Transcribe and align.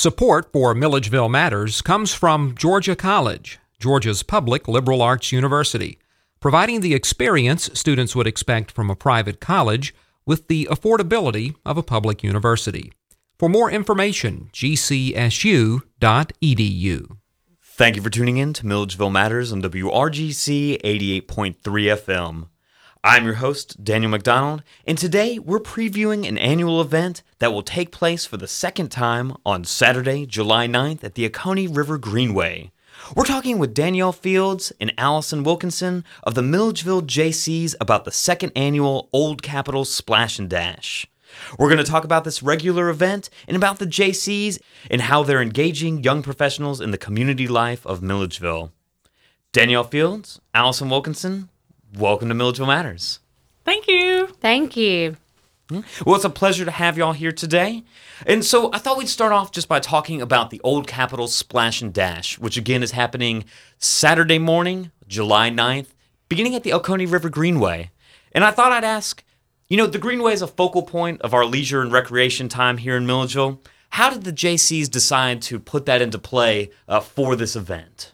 Support 0.00 0.50
for 0.50 0.74
Milledgeville 0.74 1.28
Matters 1.28 1.82
comes 1.82 2.14
from 2.14 2.54
Georgia 2.54 2.96
College, 2.96 3.58
Georgia's 3.78 4.22
public 4.22 4.66
liberal 4.66 5.02
arts 5.02 5.30
university, 5.30 5.98
providing 6.40 6.80
the 6.80 6.94
experience 6.94 7.68
students 7.74 8.16
would 8.16 8.26
expect 8.26 8.70
from 8.70 8.88
a 8.88 8.96
private 8.96 9.40
college 9.40 9.94
with 10.24 10.48
the 10.48 10.66
affordability 10.70 11.54
of 11.66 11.76
a 11.76 11.82
public 11.82 12.24
university. 12.24 12.94
For 13.38 13.50
more 13.50 13.70
information, 13.70 14.48
gcsu.edu. 14.54 15.82
Thank 17.62 17.96
you 17.96 18.02
for 18.02 18.08
tuning 18.08 18.38
in 18.38 18.54
to 18.54 18.66
Milledgeville 18.66 19.10
Matters 19.10 19.52
on 19.52 19.60
WRGC 19.60 20.80
88.3 20.80 21.56
FM. 21.60 22.48
I'm 23.02 23.24
your 23.24 23.36
host, 23.36 23.82
Daniel 23.82 24.10
McDonald, 24.10 24.62
and 24.86 24.98
today 24.98 25.38
we're 25.38 25.58
previewing 25.58 26.28
an 26.28 26.36
annual 26.36 26.82
event 26.82 27.22
that 27.38 27.50
will 27.50 27.62
take 27.62 27.92
place 27.92 28.26
for 28.26 28.36
the 28.36 28.46
second 28.46 28.90
time 28.90 29.34
on 29.46 29.64
Saturday, 29.64 30.26
July 30.26 30.66
9th 30.66 31.02
at 31.02 31.14
the 31.14 31.24
Oconee 31.24 31.66
River 31.66 31.96
Greenway. 31.96 32.72
We're 33.16 33.24
talking 33.24 33.58
with 33.58 33.72
Danielle 33.72 34.12
Fields 34.12 34.70
and 34.78 34.92
Allison 34.98 35.44
Wilkinson 35.44 36.04
of 36.24 36.34
the 36.34 36.42
Milledgeville 36.42 37.00
Jaycees 37.00 37.74
about 37.80 38.04
the 38.04 38.12
second 38.12 38.52
annual 38.54 39.08
Old 39.14 39.42
Capital 39.42 39.86
Splash 39.86 40.38
and 40.38 40.50
Dash. 40.50 41.06
We're 41.58 41.70
going 41.70 41.82
to 41.82 41.90
talk 41.90 42.04
about 42.04 42.24
this 42.24 42.42
regular 42.42 42.90
event 42.90 43.30
and 43.48 43.56
about 43.56 43.78
the 43.78 43.86
Jaycees 43.86 44.60
and 44.90 45.00
how 45.00 45.22
they're 45.22 45.40
engaging 45.40 46.04
young 46.04 46.22
professionals 46.22 46.82
in 46.82 46.90
the 46.90 46.98
community 46.98 47.48
life 47.48 47.86
of 47.86 48.02
Milledgeville. 48.02 48.72
Danielle 49.52 49.84
Fields, 49.84 50.38
Allison 50.52 50.90
Wilkinson, 50.90 51.48
welcome 51.96 52.28
to 52.28 52.34
Milledgeville 52.34 52.66
Matters. 52.66 53.20
Thank 53.64 53.86
you. 53.88 54.28
Thank 54.40 54.76
you. 54.76 55.16
Well, 56.04 56.16
it's 56.16 56.24
a 56.24 56.30
pleasure 56.30 56.64
to 56.64 56.70
have 56.70 56.98
y'all 56.98 57.12
here 57.12 57.30
today. 57.30 57.84
And 58.26 58.44
so 58.44 58.72
I 58.72 58.78
thought 58.78 58.98
we'd 58.98 59.08
start 59.08 59.32
off 59.32 59.52
just 59.52 59.68
by 59.68 59.78
talking 59.78 60.20
about 60.20 60.50
the 60.50 60.60
Old 60.64 60.88
Capital 60.88 61.28
Splash 61.28 61.80
and 61.80 61.94
Dash, 61.94 62.38
which 62.38 62.56
again 62.56 62.82
is 62.82 62.90
happening 62.90 63.44
Saturday 63.78 64.38
morning, 64.38 64.90
July 65.06 65.48
9th, 65.48 65.88
beginning 66.28 66.56
at 66.56 66.64
the 66.64 66.72
Oconee 66.72 67.06
River 67.06 67.28
Greenway. 67.28 67.90
And 68.32 68.44
I 68.44 68.50
thought 68.50 68.72
I'd 68.72 68.84
ask 68.84 69.22
you 69.70 69.76
know, 69.76 69.86
the 69.86 69.98
Greenway 69.98 70.32
is 70.32 70.42
a 70.42 70.48
focal 70.48 70.82
point 70.82 71.20
of 71.20 71.32
our 71.32 71.44
leisure 71.44 71.80
and 71.80 71.92
recreation 71.92 72.48
time 72.48 72.78
here 72.78 72.96
in 72.96 73.06
Milledgeville. 73.06 73.62
How 73.90 74.10
did 74.10 74.24
the 74.24 74.32
Jaycees 74.32 74.90
decide 74.90 75.40
to 75.42 75.60
put 75.60 75.86
that 75.86 76.02
into 76.02 76.18
play 76.18 76.72
uh, 76.88 76.98
for 76.98 77.36
this 77.36 77.54
event? 77.54 78.10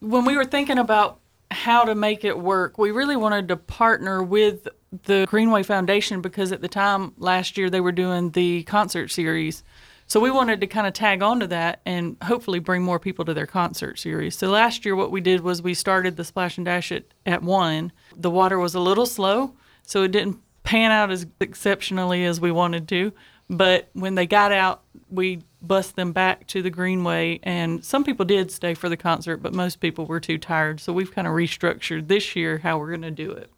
When 0.00 0.24
we 0.24 0.36
were 0.36 0.44
thinking 0.44 0.78
about 0.78 1.20
how 1.52 1.84
to 1.84 1.94
make 1.94 2.24
it 2.24 2.38
work, 2.38 2.78
we 2.78 2.90
really 2.90 3.16
wanted 3.16 3.48
to 3.48 3.56
partner 3.56 4.22
with 4.22 4.68
the 5.04 5.26
Greenway 5.28 5.62
Foundation 5.62 6.20
because 6.20 6.52
at 6.52 6.60
the 6.60 6.68
time 6.68 7.12
last 7.16 7.56
year 7.56 7.70
they 7.70 7.80
were 7.80 7.92
doing 7.92 8.30
the 8.30 8.62
concert 8.64 9.08
series. 9.10 9.62
So 10.06 10.20
we 10.20 10.30
wanted 10.30 10.60
to 10.60 10.66
kind 10.66 10.86
of 10.86 10.92
tag 10.92 11.22
on 11.22 11.40
to 11.40 11.46
that 11.46 11.80
and 11.86 12.16
hopefully 12.22 12.58
bring 12.58 12.82
more 12.82 12.98
people 12.98 13.24
to 13.24 13.34
their 13.34 13.46
concert 13.46 13.98
series. 13.98 14.36
So 14.36 14.50
last 14.50 14.84
year 14.84 14.94
what 14.94 15.10
we 15.10 15.20
did 15.20 15.40
was 15.40 15.62
we 15.62 15.74
started 15.74 16.16
the 16.16 16.24
Splash 16.24 16.58
and 16.58 16.66
Dash 16.66 16.92
at, 16.92 17.04
at 17.24 17.42
1. 17.42 17.92
The 18.16 18.30
water 18.30 18.58
was 18.58 18.74
a 18.74 18.80
little 18.80 19.06
slow, 19.06 19.54
so 19.82 20.02
it 20.02 20.12
didn't 20.12 20.38
pan 20.64 20.90
out 20.90 21.10
as 21.10 21.26
exceptionally 21.40 22.24
as 22.24 22.40
we 22.40 22.52
wanted 22.52 22.88
to. 22.88 23.12
But 23.52 23.90
when 23.92 24.14
they 24.14 24.26
got 24.26 24.50
out, 24.50 24.82
we 25.10 25.42
bust 25.60 25.94
them 25.94 26.12
back 26.12 26.46
to 26.48 26.62
the 26.62 26.70
Greenway, 26.70 27.38
and 27.42 27.84
some 27.84 28.02
people 28.02 28.24
did 28.24 28.50
stay 28.50 28.72
for 28.72 28.88
the 28.88 28.96
concert, 28.96 29.36
but 29.36 29.52
most 29.52 29.78
people 29.78 30.06
were 30.06 30.20
too 30.20 30.38
tired. 30.38 30.80
So 30.80 30.90
we've 30.92 31.12
kind 31.12 31.26
of 31.26 31.34
restructured 31.34 32.08
this 32.08 32.34
year 32.34 32.58
how 32.58 32.78
we're 32.78 32.88
going 32.88 33.02
to 33.02 33.10
do 33.10 33.30
it. 33.30 33.50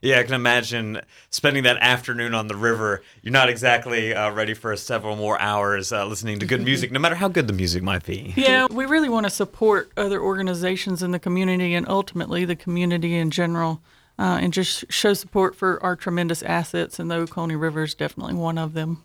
Yeah, 0.00 0.20
I 0.20 0.22
can 0.22 0.34
imagine 0.34 1.00
spending 1.30 1.64
that 1.64 1.78
afternoon 1.78 2.32
on 2.32 2.46
the 2.46 2.54
river. 2.54 3.02
You're 3.22 3.32
not 3.32 3.48
exactly 3.48 4.14
uh, 4.14 4.30
ready 4.30 4.54
for 4.54 4.76
several 4.76 5.16
more 5.16 5.40
hours 5.40 5.92
uh, 5.92 6.06
listening 6.06 6.38
to 6.38 6.46
good 6.46 6.62
music, 6.64 6.92
no 6.92 7.00
matter 7.00 7.16
how 7.16 7.26
good 7.26 7.48
the 7.48 7.52
music 7.52 7.82
might 7.82 8.04
be. 8.04 8.32
Yeah, 8.36 8.66
we 8.70 8.86
really 8.86 9.08
want 9.08 9.26
to 9.26 9.30
support 9.30 9.90
other 9.96 10.20
organizations 10.20 11.02
in 11.02 11.10
the 11.10 11.18
community 11.18 11.74
and 11.74 11.88
ultimately 11.88 12.44
the 12.44 12.56
community 12.56 13.16
in 13.16 13.32
general 13.32 13.80
uh, 14.18 14.38
and 14.40 14.52
just 14.52 14.90
show 14.90 15.14
support 15.14 15.54
for 15.54 15.82
our 15.82 15.96
tremendous 15.96 16.42
assets. 16.42 16.98
And 16.98 17.10
the 17.10 17.16
Oconee 17.16 17.54
River 17.54 17.82
is 17.82 17.94
definitely 17.94 18.34
one 18.34 18.58
of 18.58 18.72
them. 18.72 19.02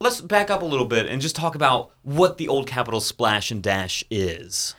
Let's 0.00 0.20
back 0.20 0.50
up 0.50 0.62
a 0.62 0.66
little 0.66 0.86
bit 0.86 1.06
and 1.06 1.22
just 1.22 1.36
talk 1.36 1.54
about 1.54 1.90
what 2.02 2.36
the 2.36 2.48
Old 2.48 2.66
Capital 2.66 3.00
Splash 3.00 3.50
and 3.50 3.62
Dash 3.62 4.04
is. 4.10 4.74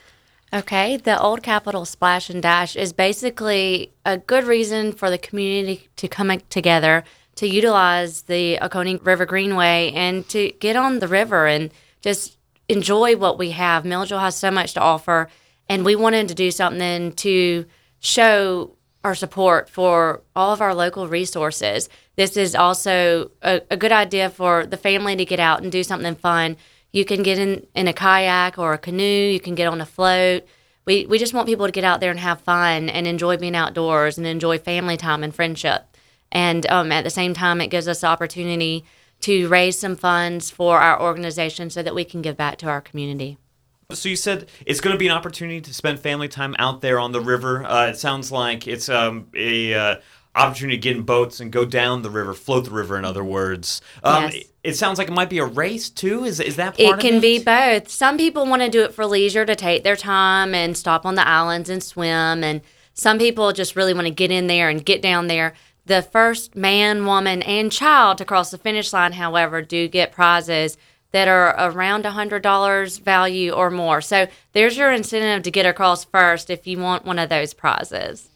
Okay, 0.53 0.97
the 0.97 1.19
Old 1.19 1.41
Capital 1.41 1.85
Splash 1.85 2.29
and 2.29 2.41
Dash 2.41 2.75
is 2.75 2.93
basically 2.93 3.91
a 4.05 4.17
good 4.17 4.43
reason 4.43 4.91
for 4.91 5.09
the 5.09 5.17
community 5.17 5.89
to 5.95 6.07
come 6.07 6.31
together 6.49 7.03
to 7.35 7.47
utilize 7.47 8.23
the 8.23 8.57
Oconee 8.59 8.99
River 9.03 9.25
Greenway 9.25 9.91
and 9.93 10.27
to 10.29 10.51
get 10.59 10.75
on 10.75 10.99
the 10.99 11.07
river 11.07 11.47
and 11.47 11.71
just 12.01 12.37
enjoy 12.69 13.17
what 13.17 13.37
we 13.37 13.51
have. 13.51 13.85
Milledgeville 13.85 14.19
has 14.19 14.35
so 14.35 14.49
much 14.51 14.73
to 14.73 14.79
offer, 14.79 15.27
and 15.67 15.83
we 15.83 15.95
wanted 15.95 16.27
to 16.29 16.35
do 16.35 16.51
something 16.51 17.11
to 17.13 17.65
show 17.99 18.74
our 19.05 19.13
support 19.13 19.69
for 19.69 20.23
all 20.35 20.51
of 20.51 20.61
our 20.61 20.73
local 20.73 21.07
resources. 21.07 21.89
This 22.15 22.35
is 22.35 22.55
also 22.55 23.29
a, 23.43 23.61
a, 23.69 23.77
good 23.77 23.91
idea 23.91 24.31
for 24.31 24.65
the 24.65 24.77
family 24.77 25.15
to 25.15 25.23
get 25.23 25.39
out 25.39 25.61
and 25.61 25.71
do 25.71 25.83
something 25.83 26.15
fun. 26.15 26.57
You 26.91 27.05
can 27.05 27.21
get 27.21 27.37
in, 27.37 27.67
in 27.75 27.87
a 27.87 27.93
kayak 27.93 28.57
or 28.57 28.73
a 28.73 28.79
canoe, 28.79 29.29
you 29.31 29.39
can 29.39 29.53
get 29.53 29.67
on 29.67 29.79
a 29.79 29.85
float. 29.85 30.47
We, 30.85 31.05
we 31.05 31.19
just 31.19 31.35
want 31.35 31.47
people 31.47 31.67
to 31.67 31.71
get 31.71 31.83
out 31.83 31.99
there 31.99 32.09
and 32.09 32.19
have 32.19 32.41
fun 32.41 32.89
and 32.89 33.05
enjoy 33.05 33.37
being 33.37 33.55
outdoors 33.55 34.17
and 34.17 34.25
enjoy 34.25 34.57
family 34.57 34.97
time 34.97 35.23
and 35.23 35.35
friendship. 35.35 35.85
And 36.31 36.65
um, 36.71 36.91
at 36.91 37.03
the 37.03 37.11
same 37.11 37.35
time, 37.35 37.61
it 37.61 37.67
gives 37.67 37.87
us 37.87 38.01
the 38.01 38.07
opportunity 38.07 38.85
to 39.21 39.47
raise 39.47 39.77
some 39.77 39.95
funds 39.95 40.49
for 40.49 40.79
our 40.79 40.99
organization 40.99 41.69
so 41.69 41.83
that 41.83 41.93
we 41.93 42.05
can 42.05 42.23
give 42.23 42.37
back 42.37 42.57
to 42.57 42.67
our 42.67 42.81
community. 42.81 43.37
So 43.91 44.09
you 44.09 44.15
said 44.15 44.49
it's 44.65 44.81
going 44.81 44.95
to 44.95 44.97
be 44.97 45.07
an 45.07 45.13
opportunity 45.13 45.61
to 45.61 45.73
spend 45.73 45.99
family 45.99 46.27
time 46.27 46.55
out 46.57 46.81
there 46.81 46.99
on 46.99 47.11
the 47.11 47.21
river. 47.21 47.63
Uh, 47.65 47.87
it 47.87 47.97
sounds 47.97 48.31
like 48.31 48.67
it's 48.67 48.89
um, 48.89 49.27
a 49.35 49.73
uh, 49.73 49.95
opportunity 50.35 50.77
to 50.77 50.81
get 50.81 50.97
in 50.97 51.03
boats 51.03 51.39
and 51.39 51.51
go 51.51 51.65
down 51.65 52.01
the 52.01 52.09
river, 52.09 52.33
float 52.33 52.65
the 52.65 52.71
river. 52.71 52.97
In 52.97 53.05
other 53.05 53.23
words, 53.23 53.81
um, 54.03 54.23
yes. 54.23 54.35
it, 54.35 54.47
it 54.63 54.73
sounds 54.73 54.97
like 54.97 55.07
it 55.07 55.13
might 55.13 55.29
be 55.29 55.37
a 55.37 55.45
race 55.45 55.89
too. 55.89 56.23
Is 56.23 56.39
is 56.39 56.55
that 56.55 56.79
it? 56.79 56.83
It 56.83 56.99
can 56.99 57.15
it? 57.15 57.21
be 57.21 57.43
both. 57.43 57.89
Some 57.89 58.17
people 58.17 58.45
want 58.45 58.61
to 58.61 58.69
do 58.69 58.83
it 58.83 58.93
for 58.93 59.05
leisure 59.05 59.45
to 59.45 59.55
take 59.55 59.83
their 59.83 59.95
time 59.95 60.55
and 60.55 60.75
stop 60.75 61.05
on 61.05 61.15
the 61.15 61.27
islands 61.27 61.69
and 61.69 61.83
swim, 61.83 62.43
and 62.43 62.61
some 62.93 63.19
people 63.19 63.51
just 63.53 63.75
really 63.75 63.93
want 63.93 64.07
to 64.07 64.13
get 64.13 64.31
in 64.31 64.47
there 64.47 64.69
and 64.69 64.83
get 64.83 65.01
down 65.01 65.27
there. 65.27 65.53
The 65.85 66.01
first 66.01 66.55
man, 66.55 67.05
woman, 67.05 67.43
and 67.43 67.71
child 67.71 68.17
to 68.17 68.25
cross 68.25 68.49
the 68.49 68.57
finish 68.57 68.91
line, 68.91 69.13
however, 69.13 69.61
do 69.61 69.87
get 69.87 70.11
prizes 70.11 70.77
that 71.15 71.29
are 71.29 71.55
around 71.71 72.03
$100 72.03 72.99
value 72.99 73.51
or 73.51 73.71
more. 73.71 74.01
So 74.01 74.27
there's 74.51 74.75
your 74.75 74.91
incentive 74.91 75.43
to 75.43 75.49
get 75.49 75.65
across 75.65 76.03
first 76.03 76.49
if 76.49 76.67
you 76.67 76.77
want 76.77 77.05
one 77.05 77.19
of 77.19 77.29
those 77.29 77.53
prizes. 77.53 78.27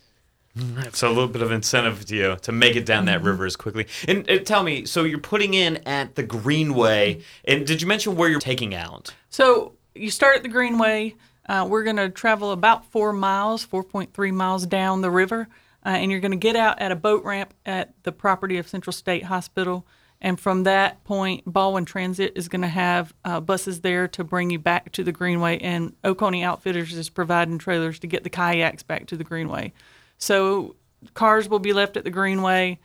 So 0.93 1.09
a 1.09 1.11
little 1.11 1.27
bit 1.27 1.41
of 1.41 1.51
incentive 1.51 2.05
to 2.05 2.15
you 2.15 2.37
to 2.41 2.53
make 2.53 2.77
it 2.77 2.85
down 2.85 3.03
that 3.05 3.17
mm-hmm. 3.17 3.27
river 3.27 3.45
as 3.45 3.57
quickly. 3.57 3.85
And, 4.07 4.29
and, 4.29 4.47
tell 4.47 4.63
me, 4.63 4.85
so 4.85 5.03
you're 5.03 5.19
putting 5.19 5.55
in 5.55 5.85
at 5.85 6.15
the 6.15 6.23
Greenway, 6.23 7.21
and 7.43 7.67
did 7.67 7.81
you 7.81 7.87
mention 7.87 8.15
where 8.15 8.29
you're 8.29 8.39
taking 8.39 8.73
out? 8.73 9.13
So 9.29 9.73
you 9.93 10.09
start 10.09 10.37
at 10.37 10.43
the 10.43 10.49
Greenway. 10.49 11.15
Uh, 11.49 11.67
we're 11.69 11.83
going 11.83 11.97
to 11.97 12.07
travel 12.07 12.53
about 12.53 12.85
four 12.85 13.11
miles, 13.11 13.65
4.3 13.65 14.31
miles 14.31 14.65
down 14.65 15.01
the 15.01 15.11
river, 15.11 15.49
uh, 15.85 15.89
and 15.89 16.11
you're 16.11 16.21
going 16.21 16.31
to 16.31 16.37
get 16.37 16.55
out 16.55 16.79
at 16.79 16.93
a 16.93 16.95
boat 16.95 17.25
ramp 17.25 17.53
at 17.65 17.93
the 18.03 18.13
property 18.13 18.57
of 18.57 18.69
Central 18.69 18.93
State 18.93 19.25
Hospital. 19.25 19.85
And 20.21 20.39
from 20.39 20.63
that 20.63 21.03
point, 21.05 21.43
Baldwin 21.45 21.85
Transit 21.85 22.33
is 22.35 22.49
going 22.49 22.61
to 22.61 22.67
have 22.67 23.13
uh, 23.23 23.39
buses 23.39 23.81
there 23.81 24.07
to 24.09 24.23
bring 24.23 24.49
you 24.49 24.59
back 24.59 24.91
to 24.93 25.03
the 25.03 25.13
Greenway, 25.13 25.59
and 25.59 25.95
Oconee 26.03 26.43
Outfitters 26.43 26.93
is 26.93 27.09
providing 27.09 27.57
trailers 27.57 27.99
to 27.99 28.07
get 28.07 28.23
the 28.23 28.29
kayaks 28.29 28.83
back 28.83 29.05
to 29.07 29.15
the 29.15 29.23
Greenway. 29.23 29.71
So 30.17 30.75
cars 31.13 31.47
will 31.47 31.59
be 31.59 31.71
left 31.71 31.95
at 31.95 32.03
the 32.03 32.09
Greenway, 32.09 32.79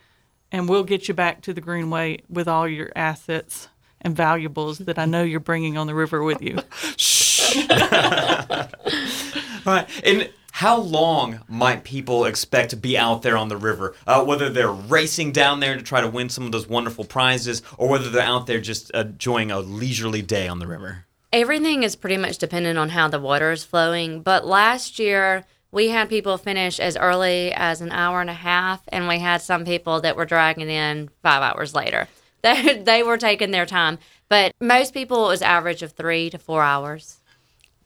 and 0.51 0.69
we'll 0.69 0.85
get 0.85 1.09
you 1.09 1.13
back 1.13 1.41
to 1.41 1.53
the 1.53 1.59
Greenway 1.59 2.21
with 2.29 2.47
all 2.47 2.67
your 2.67 2.91
assets 2.95 3.67
and 3.99 4.15
valuables 4.15 4.77
that 4.77 4.97
I 4.97 5.05
know 5.05 5.23
you're 5.23 5.39
bringing 5.41 5.77
on 5.77 5.87
the 5.87 5.95
river 5.95 6.23
with 6.23 6.41
you. 6.41 6.59
Shh. 6.97 7.57
right. 9.65 9.87
And 10.05 10.29
how 10.55 10.77
long 10.77 11.41
might 11.49 11.83
people 11.83 12.23
expect 12.23 12.69
to 12.69 12.77
be 12.77 12.97
out 12.97 13.23
there 13.23 13.35
on 13.35 13.49
the 13.49 13.57
river? 13.57 13.93
Uh, 14.07 14.23
whether 14.23 14.49
they're 14.49 14.71
racing 14.71 15.33
down 15.33 15.59
there 15.59 15.75
to 15.75 15.83
try 15.83 15.99
to 15.99 16.07
win 16.07 16.29
some 16.29 16.45
of 16.45 16.53
those 16.53 16.65
wonderful 16.65 17.03
prizes, 17.03 17.61
or 17.77 17.89
whether 17.89 18.09
they're 18.09 18.23
out 18.23 18.47
there 18.47 18.61
just 18.61 18.89
enjoying 18.91 19.51
a 19.51 19.59
leisurely 19.59 20.21
day 20.21 20.47
on 20.47 20.59
the 20.59 20.65
river? 20.65 21.07
Everything 21.33 21.83
is 21.83 21.97
pretty 21.97 22.15
much 22.15 22.37
dependent 22.37 22.79
on 22.79 22.87
how 22.87 23.09
the 23.09 23.19
water 23.19 23.51
is 23.51 23.65
flowing. 23.65 24.21
But 24.21 24.47
last 24.47 24.97
year, 24.97 25.43
we 25.73 25.89
had 25.89 26.07
people 26.07 26.37
finish 26.37 26.79
as 26.79 26.95
early 26.95 27.51
as 27.51 27.81
an 27.81 27.91
hour 27.91 28.21
and 28.21 28.29
a 28.29 28.33
half, 28.33 28.81
and 28.87 29.09
we 29.09 29.19
had 29.19 29.41
some 29.41 29.65
people 29.65 29.99
that 29.99 30.15
were 30.15 30.23
dragging 30.23 30.69
in 30.69 31.09
five 31.21 31.41
hours 31.41 31.75
later. 31.75 32.07
They, 32.45 32.77
they 32.77 33.01
were 33.01 33.17
taking 33.17 33.49
their 33.49 33.65
time. 33.65 33.97
But 34.29 34.53
most 34.61 34.93
people, 34.93 35.25
it 35.25 35.29
was 35.29 35.41
average 35.41 35.81
of 35.81 35.93
three 35.93 36.29
to 36.29 36.37
four 36.37 36.61
hours. 36.61 37.19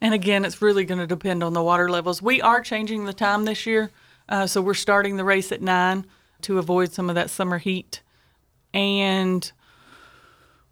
And 0.02 0.14
again, 0.14 0.46
it's 0.46 0.62
really 0.62 0.86
going 0.86 1.00
to 1.00 1.08
depend 1.08 1.44
on 1.44 1.54
the 1.54 1.64
water 1.64 1.90
levels. 1.90 2.22
We 2.22 2.42
are 2.42 2.62
changing 2.62 3.06
the 3.06 3.14
time 3.14 3.46
this 3.46 3.66
year, 3.66 3.92
uh, 4.30 4.48
so 4.48 4.62
we're 4.62 4.74
starting 4.74 5.18
the 5.18 5.26
race 5.26 5.52
at 5.52 5.62
nine 5.62 6.06
to 6.44 6.58
avoid 6.58 6.94
some 6.94 7.10
of 7.10 7.16
that 7.16 7.30
summer 7.30 7.58
heat. 7.58 8.02
And 8.74 9.52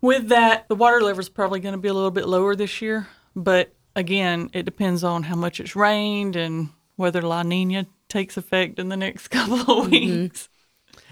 With 0.01 0.29
that, 0.29 0.68
the 0.69 0.75
water 0.75 1.01
level 1.01 1.19
is 1.19 1.29
probably 1.29 1.59
going 1.59 1.74
to 1.74 1.79
be 1.81 1.88
a 1.88 1.94
little 1.94 2.12
bit 2.12 2.27
lower 2.27 2.56
this 2.56 2.81
year, 2.81 3.07
but 3.35 3.74
again, 3.95 4.50
it 4.53 4.63
depends 4.63 5.03
on 5.03 5.24
how 5.24 5.35
much 5.35 5.59
it's 5.59 5.75
rained 5.75 6.35
and 6.35 6.69
whether 6.95 7.21
La 7.21 7.44
Nina 7.44 7.88
takes 8.07 8.38
effect 8.38 8.77
in 8.80 8.89
the 8.89 8.97
next 8.97 9.27
couple 9.30 9.59
of 9.81 9.89
weeks. 9.91 10.50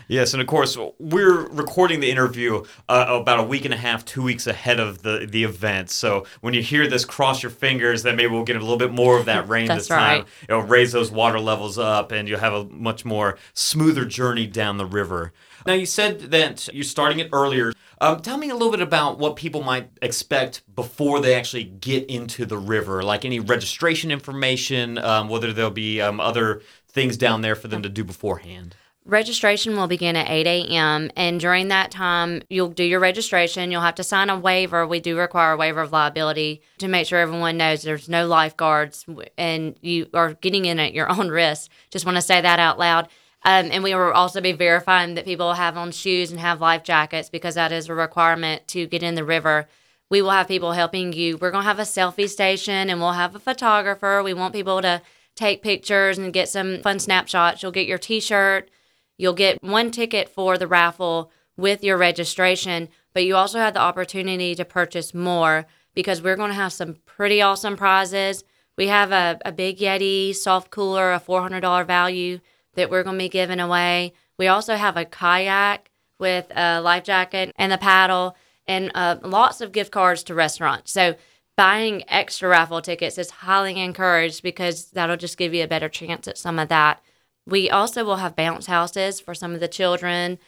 Yes, 0.08 0.34
and 0.34 0.42
of 0.42 0.48
course 0.48 0.78
we're 1.00 1.48
recording 1.48 2.00
the 2.00 2.12
interview 2.12 2.64
uh, 2.88 3.06
about 3.10 3.40
a 3.40 3.44
week 3.44 3.66
and 3.66 3.74
a 3.74 3.78
half, 3.78 4.06
two 4.06 4.22
weeks 4.22 4.48
ahead 4.48 4.80
of 4.80 5.02
the 5.02 5.28
the 5.30 5.44
event. 5.44 5.90
So 5.90 6.26
when 6.42 6.54
you 6.54 6.62
hear 6.62 6.88
this, 6.88 7.06
cross 7.06 7.42
your 7.42 7.50
fingers 7.50 8.04
that 8.04 8.16
maybe 8.16 8.32
we'll 8.32 8.44
get 8.44 8.56
a 8.56 8.60
little 8.60 8.78
bit 8.78 8.92
more 8.92 9.18
of 9.18 9.26
that 9.26 9.48
rain 9.50 9.68
this 9.68 9.88
time. 9.88 10.20
right. 10.20 10.28
It'll 10.48 10.62
raise 10.62 10.92
those 10.92 11.12
water 11.12 11.40
levels 11.40 11.78
up, 11.78 12.12
and 12.12 12.28
you'll 12.28 12.40
have 12.40 12.54
a 12.54 12.66
much 12.66 13.06
more 13.06 13.38
smoother 13.54 14.06
journey 14.06 14.48
down 14.48 14.78
the 14.78 14.86
river. 14.86 15.34
Now 15.66 15.74
you 15.74 15.86
said 15.86 16.20
that 16.32 16.70
you're 16.74 16.84
starting 16.84 17.20
it 17.20 17.30
earlier. 17.34 17.74
Um, 18.02 18.22
tell 18.22 18.38
me 18.38 18.50
a 18.50 18.54
little 18.54 18.72
bit 18.72 18.82
about 18.82 19.18
what 19.20 19.36
people 19.36 19.64
might 19.64 19.90
expect 20.02 20.62
before 20.76 21.22
they 21.22 21.34
actually 21.34 21.64
get 21.64 22.06
into 22.10 22.46
the 22.46 22.58
river, 22.58 23.02
like 23.02 23.24
any 23.24 23.40
registration 23.40 24.12
information, 24.12 24.98
um, 24.98 25.30
whether 25.30 25.54
there'll 25.54 25.72
be 25.72 26.02
um, 26.02 26.20
other 26.20 26.62
things 26.88 27.18
down 27.18 27.42
there 27.42 27.56
for 27.56 27.68
them 27.68 27.82
to 27.82 27.90
do 27.90 28.04
beforehand. 28.04 28.76
Registration 29.08 29.78
will 29.78 29.86
begin 29.86 30.16
at 30.16 30.32
8 30.32 30.48
a.m. 30.48 31.12
And 31.16 31.40
during 31.40 31.68
that 31.68 31.92
time, 31.92 32.42
you'll 32.50 32.70
do 32.70 32.84
your 32.84 33.00
registration. 33.00 33.70
You'll 33.70 33.82
have 33.82 33.96
to 33.96 34.04
sign 34.04 34.32
a 34.32 34.40
waiver. 34.40 34.88
We 34.88 35.00
do 35.00 35.16
require 35.16 35.52
a 35.52 35.58
waiver 35.58 35.82
of 35.82 35.92
liability 35.92 36.64
to 36.80 36.88
make 36.88 37.06
sure 37.06 37.20
everyone 37.20 37.58
knows 37.58 37.84
there's 37.84 38.10
no 38.10 38.26
lifeguards 38.26 39.06
and 39.38 39.76
you 39.82 40.08
are 40.16 40.34
getting 40.34 40.66
in 40.66 40.80
at 40.80 40.94
your 40.96 41.08
own 41.20 41.30
risk. 41.30 41.70
Just 41.92 42.04
want 42.06 42.16
to 42.16 42.22
say 42.22 42.42
that 42.42 42.58
out 42.58 42.80
loud. 42.80 43.08
Um, 43.44 43.70
and 43.72 43.84
we 43.84 43.94
will 43.94 44.12
also 44.12 44.42
be 44.42 44.54
verifying 44.54 45.14
that 45.14 45.26
people 45.26 45.54
have 45.54 45.78
on 45.78 45.92
shoes 45.92 46.32
and 46.32 46.40
have 46.40 46.60
life 46.60 46.82
jackets 46.84 47.30
because 47.30 47.54
that 47.54 47.72
is 47.72 47.88
a 47.88 47.94
requirement 47.94 48.68
to 48.70 48.88
get 48.88 49.04
in 49.04 49.14
the 49.14 49.24
river. 49.24 49.68
We 50.10 50.24
will 50.24 50.32
have 50.32 50.48
people 50.48 50.72
helping 50.72 51.14
you. 51.14 51.38
We're 51.38 51.52
going 51.52 51.62
to 51.62 51.68
have 51.68 51.78
a 51.78 51.84
selfie 51.84 52.28
station 52.28 52.90
and 52.90 53.00
we'll 53.00 53.12
have 53.12 53.36
a 53.36 53.40
photographer. 53.40 54.24
We 54.24 54.34
want 54.34 54.56
people 54.56 54.82
to 54.82 55.04
take 55.36 55.62
pictures 55.62 56.18
and 56.18 56.34
get 56.34 56.50
some 56.50 56.82
fun 56.82 56.98
snapshots. 56.98 57.62
You'll 57.62 57.72
get 57.72 57.86
your 57.86 58.00
t 58.00 58.20
shirt. 58.20 58.72
You'll 59.18 59.34
get 59.34 59.64
one 59.64 59.92
ticket 59.92 60.30
for 60.30 60.58
the 60.58 60.68
raffle 60.68 61.32
with 61.58 61.84
your 61.84 61.98
registration, 61.98 62.90
but 63.14 63.24
you 63.26 63.36
also 63.36 63.60
have 63.60 63.74
the 63.74 63.80
opportunity 63.80 64.56
to 64.56 64.66
purchase 64.66 65.14
more 65.14 65.66
because 65.94 66.22
we're 66.22 66.36
going 66.36 66.50
to 66.52 66.56
have 66.56 66.74
some 66.74 66.98
pretty 67.06 67.42
awesome 67.42 67.78
prizes. 67.78 68.44
We 68.78 68.88
have 68.88 69.12
a, 69.12 69.40
a 69.46 69.52
big 69.52 69.78
Yeti 69.78 70.36
soft 70.36 70.70
cooler, 70.70 71.14
a 71.14 71.20
$400 71.20 71.88
value 71.88 72.40
that 72.74 72.90
we're 72.90 73.04
going 73.04 73.18
to 73.18 73.24
be 73.24 73.30
giving 73.30 73.62
away. 73.62 74.14
We 74.38 74.48
also 74.48 74.76
have 74.76 74.98
a 74.98 75.06
kayak 75.06 75.90
with 76.20 76.46
a 76.56 76.82
life 76.82 77.04
jacket 77.04 77.54
and 77.58 77.72
a 77.72 77.78
paddle 77.78 78.36
and 78.68 78.92
uh, 78.96 79.18
lots 79.24 79.62
of 79.62 79.72
gift 79.72 79.92
cards 79.92 80.24
to 80.24 80.34
restaurants. 80.34 80.92
So 80.92 81.16
buying 81.56 82.04
extra 82.10 82.50
raffle 82.50 82.82
tickets 82.82 83.18
is 83.18 83.30
highly 83.30 83.80
encouraged 83.80 84.44
because 84.44 84.92
that'll 84.92 85.18
just 85.18 85.38
give 85.38 85.54
you 85.54 85.64
a 85.64 85.68
better 85.68 85.90
chance 85.90 86.28
at 86.28 86.38
some 86.38 86.60
of 86.60 86.68
that. 86.70 87.02
We 87.46 87.70
also 87.70 88.04
will 88.04 88.18
have 88.18 88.36
bounce 88.36 88.66
houses 88.66 89.20
for 89.20 89.34
some 89.34 89.54
of 89.54 89.60
the 89.60 89.68
children, 89.68 90.40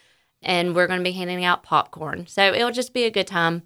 and 0.41 0.75
we're 0.75 0.87
going 0.87 0.99
to 0.99 1.03
be 1.03 1.11
handing 1.11 1.43
out 1.45 1.63
popcorn. 1.63 2.27
So 2.27 2.53
it'll 2.53 2.71
just 2.71 2.93
be 2.93 3.03
a 3.03 3.11
good 3.11 3.27
time. 3.27 3.63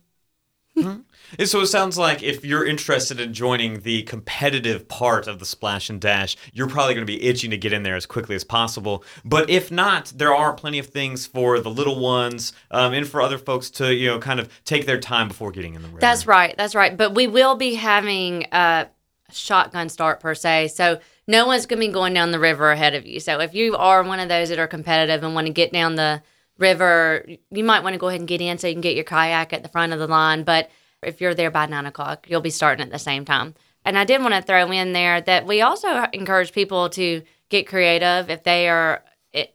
And 1.37 1.47
so 1.47 1.61
it 1.61 1.67
sounds 1.67 1.97
like 1.97 2.23
if 2.23 2.43
you're 2.45 2.65
interested 2.65 3.19
in 3.19 3.33
joining 3.33 3.81
the 3.81 4.03
competitive 4.03 4.87
part 4.87 5.27
of 5.27 5.39
the 5.39 5.45
splash 5.45 5.89
and 5.89 5.99
dash, 5.99 6.35
you're 6.53 6.67
probably 6.67 6.93
going 6.93 7.05
to 7.05 7.11
be 7.11 7.23
itching 7.23 7.51
to 7.51 7.57
get 7.57 7.73
in 7.73 7.83
there 7.83 7.95
as 7.95 8.05
quickly 8.05 8.35
as 8.35 8.43
possible. 8.43 9.03
But 9.23 9.49
if 9.49 9.71
not, 9.71 10.13
there 10.15 10.33
are 10.33 10.53
plenty 10.53 10.79
of 10.79 10.87
things 10.87 11.25
for 11.25 11.59
the 11.59 11.69
little 11.69 11.99
ones 11.99 12.53
um, 12.71 12.93
and 12.93 13.07
for 13.07 13.21
other 13.21 13.37
folks 13.37 13.69
to 13.71 13.93
you 13.93 14.07
know 14.07 14.19
kind 14.19 14.39
of 14.39 14.49
take 14.63 14.85
their 14.85 14.99
time 14.99 15.27
before 15.27 15.51
getting 15.51 15.73
in 15.75 15.81
the 15.81 15.87
river. 15.87 15.99
That's 15.99 16.25
right. 16.25 16.55
That's 16.57 16.75
right. 16.75 16.95
But 16.95 17.15
we 17.15 17.27
will 17.27 17.55
be 17.55 17.75
having 17.75 18.45
a 18.51 18.87
shotgun 19.31 19.89
start 19.89 20.19
per 20.19 20.35
se. 20.35 20.69
So 20.69 20.99
no 21.27 21.45
one's 21.45 21.65
going 21.65 21.79
to 21.79 21.87
be 21.87 21.93
going 21.93 22.13
down 22.13 22.31
the 22.31 22.39
river 22.39 22.71
ahead 22.71 22.93
of 22.93 23.05
you. 23.05 23.19
So 23.19 23.39
if 23.39 23.53
you 23.53 23.75
are 23.75 24.03
one 24.03 24.19
of 24.19 24.29
those 24.29 24.49
that 24.49 24.59
are 24.59 24.67
competitive 24.67 25.23
and 25.23 25.35
want 25.35 25.47
to 25.47 25.53
get 25.53 25.71
down 25.71 25.95
the 25.95 26.21
river, 26.57 27.25
you 27.49 27.63
might 27.63 27.83
want 27.83 27.93
to 27.93 27.99
go 27.99 28.07
ahead 28.07 28.19
and 28.19 28.27
get 28.27 28.41
in 28.41 28.57
so 28.57 28.67
you 28.67 28.73
can 28.73 28.81
get 28.81 28.95
your 28.95 29.03
kayak 29.03 29.53
at 29.53 29.63
the 29.63 29.69
front 29.69 29.93
of 29.93 29.99
the 29.99 30.07
line. 30.07 30.43
But 30.43 30.69
if 31.03 31.21
you're 31.21 31.33
there 31.33 31.51
by 31.51 31.65
nine 31.65 31.85
o'clock, 31.85 32.27
you'll 32.29 32.41
be 32.41 32.49
starting 32.49 32.85
at 32.85 32.91
the 32.91 32.99
same 32.99 33.25
time. 33.25 33.55
And 33.83 33.97
I 33.97 34.03
did 34.03 34.21
want 34.21 34.33
to 34.33 34.41
throw 34.41 34.71
in 34.71 34.93
there 34.93 35.21
that 35.21 35.47
we 35.47 35.61
also 35.61 36.05
encourage 36.13 36.51
people 36.51 36.89
to 36.89 37.23
get 37.49 37.67
creative 37.67 38.29
if 38.29 38.43
they 38.43 38.69
are 38.69 39.03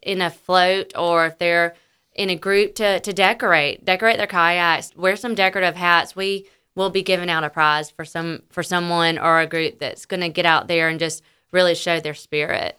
in 0.02 0.20
a 0.20 0.30
float 0.30 0.92
or 0.96 1.26
if 1.26 1.38
they're 1.38 1.74
in 2.14 2.30
a 2.30 2.36
group 2.36 2.74
to, 2.76 2.98
to 3.00 3.12
decorate, 3.12 3.84
decorate 3.84 4.16
their 4.16 4.26
kayaks, 4.26 4.90
wear 4.96 5.16
some 5.16 5.34
decorative 5.34 5.76
hats. 5.76 6.16
We 6.16 6.48
will 6.74 6.90
be 6.90 7.02
giving 7.02 7.30
out 7.30 7.44
a 7.44 7.50
prize 7.50 7.90
for 7.90 8.04
some 8.04 8.42
for 8.50 8.62
someone 8.62 9.18
or 9.18 9.40
a 9.40 9.46
group 9.46 9.78
that's 9.78 10.06
going 10.06 10.20
to 10.20 10.28
get 10.28 10.46
out 10.46 10.66
there 10.66 10.88
and 10.88 10.98
just 10.98 11.22
really 11.52 11.74
show 11.74 12.00
their 12.00 12.14
spirit. 12.14 12.78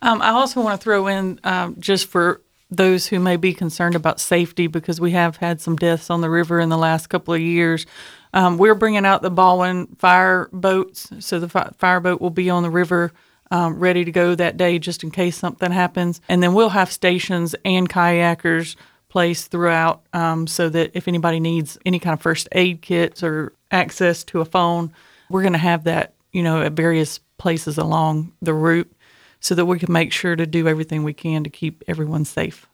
Um, 0.00 0.22
I 0.22 0.28
also 0.30 0.60
want 0.60 0.80
to 0.80 0.84
throw 0.84 1.06
in 1.06 1.40
um, 1.44 1.76
just 1.78 2.06
for 2.06 2.40
those 2.70 3.06
who 3.06 3.18
may 3.18 3.36
be 3.36 3.54
concerned 3.54 3.94
about 3.94 4.20
safety 4.20 4.66
because 4.66 5.00
we 5.00 5.12
have 5.12 5.36
had 5.36 5.60
some 5.60 5.76
deaths 5.76 6.10
on 6.10 6.20
the 6.20 6.30
river 6.30 6.60
in 6.60 6.68
the 6.68 6.78
last 6.78 7.08
couple 7.08 7.34
of 7.34 7.40
years. 7.40 7.86
Um, 8.34 8.58
we're 8.58 8.74
bringing 8.74 9.06
out 9.06 9.22
the 9.22 9.30
Baldwin 9.30 9.86
fire 9.98 10.48
boats, 10.52 11.10
so 11.20 11.40
the 11.40 11.48
fi- 11.48 11.70
fire 11.78 12.00
boat 12.00 12.20
will 12.20 12.30
be 12.30 12.50
on 12.50 12.62
the 12.62 12.70
river. 12.70 13.12
Um, 13.50 13.78
ready 13.78 14.04
to 14.04 14.12
go 14.12 14.34
that 14.34 14.58
day 14.58 14.78
just 14.78 15.02
in 15.02 15.10
case 15.10 15.34
something 15.34 15.72
happens. 15.72 16.20
And 16.28 16.42
then 16.42 16.52
we'll 16.52 16.68
have 16.68 16.92
stations 16.92 17.54
and 17.64 17.88
kayakers 17.88 18.76
placed 19.08 19.50
throughout 19.50 20.02
um, 20.12 20.46
so 20.46 20.68
that 20.68 20.90
if 20.92 21.08
anybody 21.08 21.40
needs 21.40 21.78
any 21.86 21.98
kind 21.98 22.12
of 22.12 22.20
first 22.20 22.46
aid 22.52 22.82
kits 22.82 23.22
or 23.22 23.54
access 23.70 24.22
to 24.24 24.42
a 24.42 24.44
phone, 24.44 24.92
we're 25.30 25.40
going 25.40 25.54
to 25.54 25.58
have 25.58 25.84
that, 25.84 26.12
you 26.30 26.42
know, 26.42 26.60
at 26.60 26.72
various 26.72 27.20
places 27.38 27.78
along 27.78 28.32
the 28.42 28.54
route 28.54 28.92
so 29.40 29.54
that 29.54 29.66
we 29.66 29.78
can 29.78 29.92
make 29.92 30.12
sure 30.12 30.36
to 30.36 30.46
do 30.46 30.68
everything 30.68 31.04
we 31.04 31.12
can 31.12 31.44
to 31.44 31.50
keep 31.50 31.82
everyone 31.86 32.24
safe. 32.24 32.66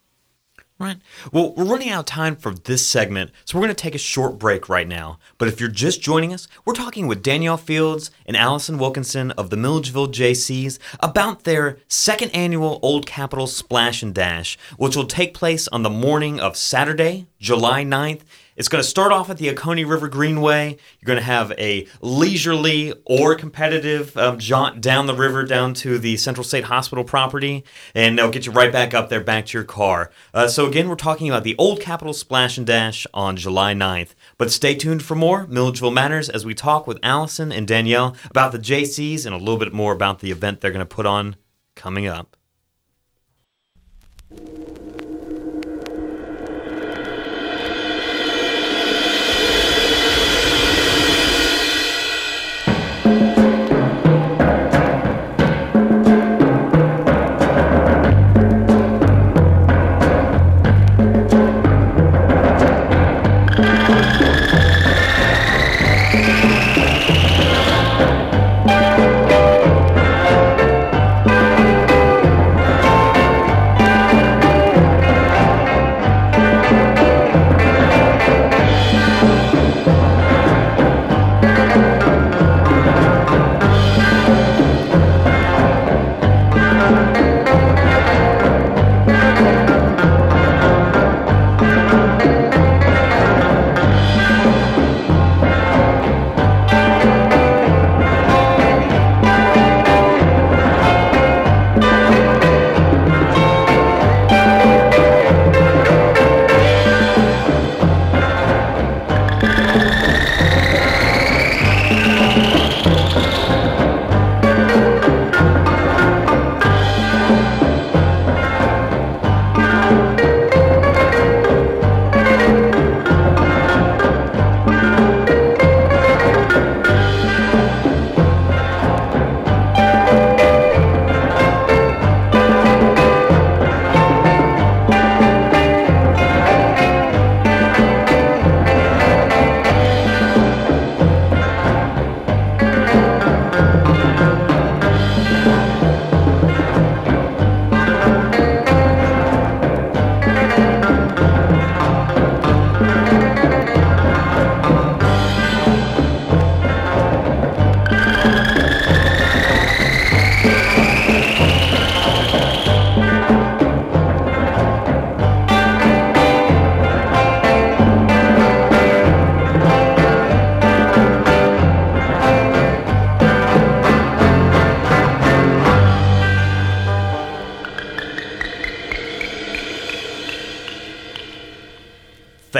Right. 0.77 0.97
Well, 1.31 1.55
we're 1.55 1.67
running 1.67 1.91
out 1.91 2.01
of 2.01 2.07
time 2.07 2.35
for 2.35 2.53
this 2.53 2.85
segment, 2.85 3.31
so 3.45 3.57
we're 3.57 3.65
going 3.65 3.75
to 3.77 3.81
take 3.81 3.95
a 3.95 3.99
short 3.99 4.41
break 4.41 4.69
right 4.69 4.89
now. 4.89 5.21
But 5.39 5.47
if 5.47 5.61
you're 5.61 5.69
just 5.69 6.03
joining 6.03 6.35
us, 6.35 6.49
we're 6.65 6.75
talking 6.75 7.07
with 7.07 7.23
Danielle 7.23 7.57
Fields 7.57 8.11
and 8.27 8.37
Allison 8.37 8.77
Wilkinson 8.77 9.31
of 9.33 9.51
the 9.51 9.57
Milledgeville 9.57 10.09
Jaycees 10.09 10.81
about 10.99 11.45
their 11.45 11.79
second 11.87 12.31
annual 12.31 12.81
Old 12.83 13.07
Capital 13.07 13.47
Splash 13.47 14.03
and 14.03 14.13
Dash, 14.13 14.59
which 14.77 14.97
will 14.97 15.07
take 15.07 15.33
place 15.33 15.69
on 15.69 15.85
the 15.85 15.91
morning 15.91 16.41
of 16.41 16.57
Saturday, 16.57 17.29
July 17.39 17.85
9th. 17.85 18.23
It's 18.57 18.69
going 18.69 18.83
to 18.83 18.89
start 18.89 19.11
off 19.11 19.31
at 19.31 19.39
the 19.39 19.51
Oconee 19.51 19.83
River 19.83 20.07
Greenway. 20.07 20.77
You're 21.01 21.07
going 21.07 21.19
to 21.19 21.25
have 21.25 21.51
a 21.59 21.89
leisurely 22.01 22.93
or 23.05 23.35
competitive 23.35 24.17
um, 24.17 24.39
jaunt 24.39 24.81
down 24.81 25.07
the 25.07 25.15
river 25.15 25.43
down 25.45 25.75
to 25.75 25.99
the 25.99 26.17
Central 26.17 26.45
State 26.45 26.65
Hospital 26.65 27.03
property, 27.03 27.65
and 27.97 28.17
they'll 28.17 28.31
get 28.31 28.47
you 28.47 28.53
right 28.53 28.71
back 28.71 28.95
up 28.95 29.09
there, 29.09 29.21
back 29.21 29.47
to 29.47 29.59
your 29.59 29.65
car. 29.65 30.13
Uh, 30.33 30.47
so, 30.47 30.67
again, 30.67 30.89
we're 30.89 30.95
talking 30.95 31.29
about 31.29 31.43
the 31.43 31.57
Old 31.59 31.81
Capital 31.81 32.13
Splash 32.13 32.57
and 32.57 32.67
Dash 32.67 33.09
on 33.13 33.37
July 33.37 33.75
9th. 33.75 34.15
But 34.39 34.53
stay 34.53 34.77
tuned 34.77 35.03
for 35.03 35.17
more 35.17 35.49
Milledgeville 35.49 35.91
Matters 35.91 36.29
as 36.29 36.47
we 36.47 36.55
talk 36.55 36.87
with 36.87 37.01
Allison 37.03 37.51
and 37.51 37.67
Danielle 37.67 38.15
about 38.31 38.53
the 38.53 38.59
Jaycees 38.59 39.27
and 39.27 39.35
a 39.35 39.39
little 39.39 39.59
bit 39.59 39.73
more 39.73 39.93
about 39.93 40.21
the 40.21 40.31
event 40.31 40.61
they're 40.61 40.71
going 40.71 40.79
to 40.79 40.87
put 40.87 41.07
on 41.07 41.35
coming 41.75 42.07
up. 42.07 42.37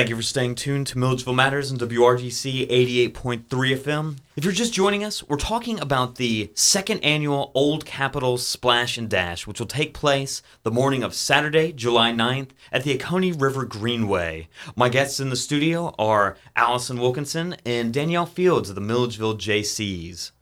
Thank 0.05 0.11
you 0.11 0.17
for 0.17 0.23
staying 0.23 0.57
tuned 0.57 0.87
to 0.89 0.99
Milledgeville 0.99 1.33
Matters 1.33 1.71
and 1.71 1.81
WRGC 1.81 2.69
88.3 2.69 3.47
FM. 3.49 4.19
If 4.37 4.45
you're 4.45 4.53
just 4.53 4.75
joining 4.75 5.03
us, 5.03 5.27
we're 5.27 5.39
talking 5.39 5.81
about 5.81 6.17
the 6.17 6.51
second 6.53 7.03
annual 7.03 7.51
Old 7.55 7.87
Capital 7.87 8.37
Splash 8.37 8.99
and 8.99 9.09
Dash, 9.09 9.47
which 9.47 9.61
will 9.61 9.67
take 9.67 9.95
place 9.95 10.43
the 10.63 10.71
morning 10.71 11.03
of 11.03 11.15
Saturday, 11.15 11.73
July 11.73 12.13
9th 12.13 12.51
at 12.71 12.85
the 12.85 12.93
Oconee 12.93 13.33
River 13.33 13.65
Greenway. 13.65 14.49
My 14.77 14.91
guests 14.91 15.21
in 15.21 15.31
the 15.31 15.37
studio 15.37 15.95
are 15.99 16.37
Allison 16.55 17.01
Wilkinson 17.01 17.57
and 17.65 17.91
Danielle 17.91 18.27
Fields 18.27 18.69
of 18.69 18.75
the 18.75 18.83
Milledgeville 18.83 19.39
Jaycees. 19.39 20.33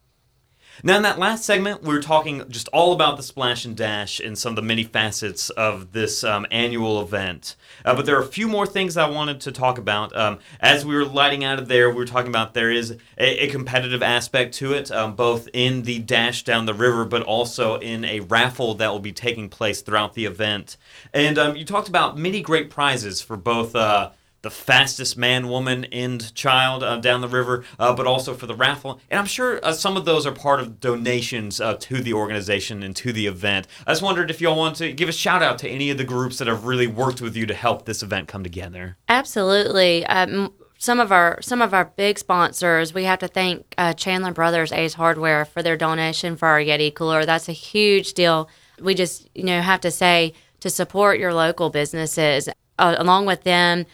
Now, 0.82 0.96
in 0.96 1.02
that 1.02 1.18
last 1.18 1.44
segment, 1.44 1.82
we 1.82 1.94
were 1.94 2.02
talking 2.02 2.42
just 2.48 2.68
all 2.68 2.92
about 2.92 3.16
the 3.16 3.22
Splash 3.22 3.64
and 3.64 3.76
Dash 3.76 4.18
and 4.20 4.36
some 4.36 4.50
of 4.50 4.56
the 4.56 4.62
many 4.62 4.82
facets 4.84 5.50
of 5.50 5.92
this 5.92 6.24
um, 6.24 6.46
annual 6.50 7.00
event. 7.00 7.56
Uh, 7.84 7.94
but 7.94 8.06
there 8.06 8.16
are 8.16 8.22
a 8.22 8.26
few 8.26 8.48
more 8.48 8.66
things 8.66 8.96
I 8.96 9.08
wanted 9.08 9.40
to 9.42 9.52
talk 9.52 9.78
about. 9.78 10.16
Um, 10.16 10.38
as 10.60 10.84
we 10.84 10.94
were 10.94 11.04
lighting 11.04 11.44
out 11.44 11.58
of 11.58 11.68
there, 11.68 11.90
we 11.90 11.96
were 11.96 12.06
talking 12.06 12.30
about 12.30 12.54
there 12.54 12.70
is 12.70 12.92
a, 13.18 13.44
a 13.44 13.48
competitive 13.48 14.02
aspect 14.02 14.54
to 14.54 14.72
it, 14.72 14.90
um, 14.90 15.14
both 15.14 15.48
in 15.52 15.82
the 15.82 15.98
dash 15.98 16.42
down 16.42 16.66
the 16.66 16.74
river, 16.74 17.04
but 17.04 17.22
also 17.22 17.76
in 17.76 18.04
a 18.04 18.20
raffle 18.20 18.74
that 18.74 18.90
will 18.90 18.98
be 18.98 19.12
taking 19.12 19.48
place 19.48 19.82
throughout 19.82 20.14
the 20.14 20.24
event. 20.24 20.76
And 21.12 21.38
um, 21.38 21.54
you 21.56 21.64
talked 21.64 21.88
about 21.88 22.18
many 22.18 22.40
great 22.40 22.70
prizes 22.70 23.20
for 23.20 23.36
both. 23.36 23.76
Uh, 23.76 24.10
the 24.42 24.50
fastest 24.50 25.16
man, 25.16 25.48
woman, 25.48 25.84
and 25.86 26.34
child 26.34 26.82
uh, 26.82 26.96
down 26.96 27.20
the 27.20 27.28
river, 27.28 27.64
uh, 27.78 27.94
but 27.94 28.06
also 28.06 28.34
for 28.34 28.46
the 28.46 28.54
raffle. 28.54 29.00
And 29.10 29.18
I'm 29.18 29.26
sure 29.26 29.64
uh, 29.64 29.72
some 29.72 29.96
of 29.96 30.04
those 30.04 30.26
are 30.26 30.32
part 30.32 30.60
of 30.60 30.80
donations 30.80 31.60
uh, 31.60 31.74
to 31.74 32.02
the 32.02 32.12
organization 32.12 32.82
and 32.82 32.94
to 32.96 33.12
the 33.12 33.26
event. 33.26 33.66
I 33.86 33.92
just 33.92 34.02
wondered 34.02 34.30
if 34.30 34.40
y'all 34.40 34.56
want 34.56 34.76
to 34.76 34.92
give 34.92 35.08
a 35.08 35.12
shout 35.12 35.42
out 35.42 35.58
to 35.60 35.68
any 35.68 35.90
of 35.90 35.98
the 35.98 36.04
groups 36.04 36.38
that 36.38 36.48
have 36.48 36.64
really 36.64 36.86
worked 36.86 37.20
with 37.20 37.36
you 37.36 37.46
to 37.46 37.54
help 37.54 37.86
this 37.86 38.02
event 38.02 38.28
come 38.28 38.42
together. 38.42 38.96
Absolutely. 39.08 40.04
Um, 40.06 40.52
some 40.82 40.98
of 40.98 41.12
our 41.12 41.40
some 41.40 41.62
of 41.62 41.72
our 41.72 41.84
big 41.96 42.18
sponsors, 42.18 42.92
we 42.92 43.04
have 43.04 43.20
to 43.20 43.28
thank 43.28 43.72
uh, 43.78 43.92
Chandler 43.92 44.32
Brothers 44.32 44.72
Ace 44.72 44.94
Hardware 44.94 45.44
for 45.44 45.62
their 45.62 45.76
donation 45.76 46.34
for 46.36 46.48
our 46.48 46.58
Yeti 46.58 46.92
cooler. 46.92 47.24
That's 47.24 47.48
a 47.48 47.52
huge 47.52 48.14
deal. 48.14 48.50
We 48.80 48.94
just 48.94 49.28
you 49.32 49.44
know 49.44 49.60
have 49.60 49.80
to 49.82 49.92
say 49.92 50.32
to 50.58 50.70
support 50.70 51.20
your 51.20 51.32
local 51.32 51.70
businesses. 51.70 52.48
Uh, 52.78 52.96
along 52.98 53.26
with 53.26 53.44
them, 53.44 53.86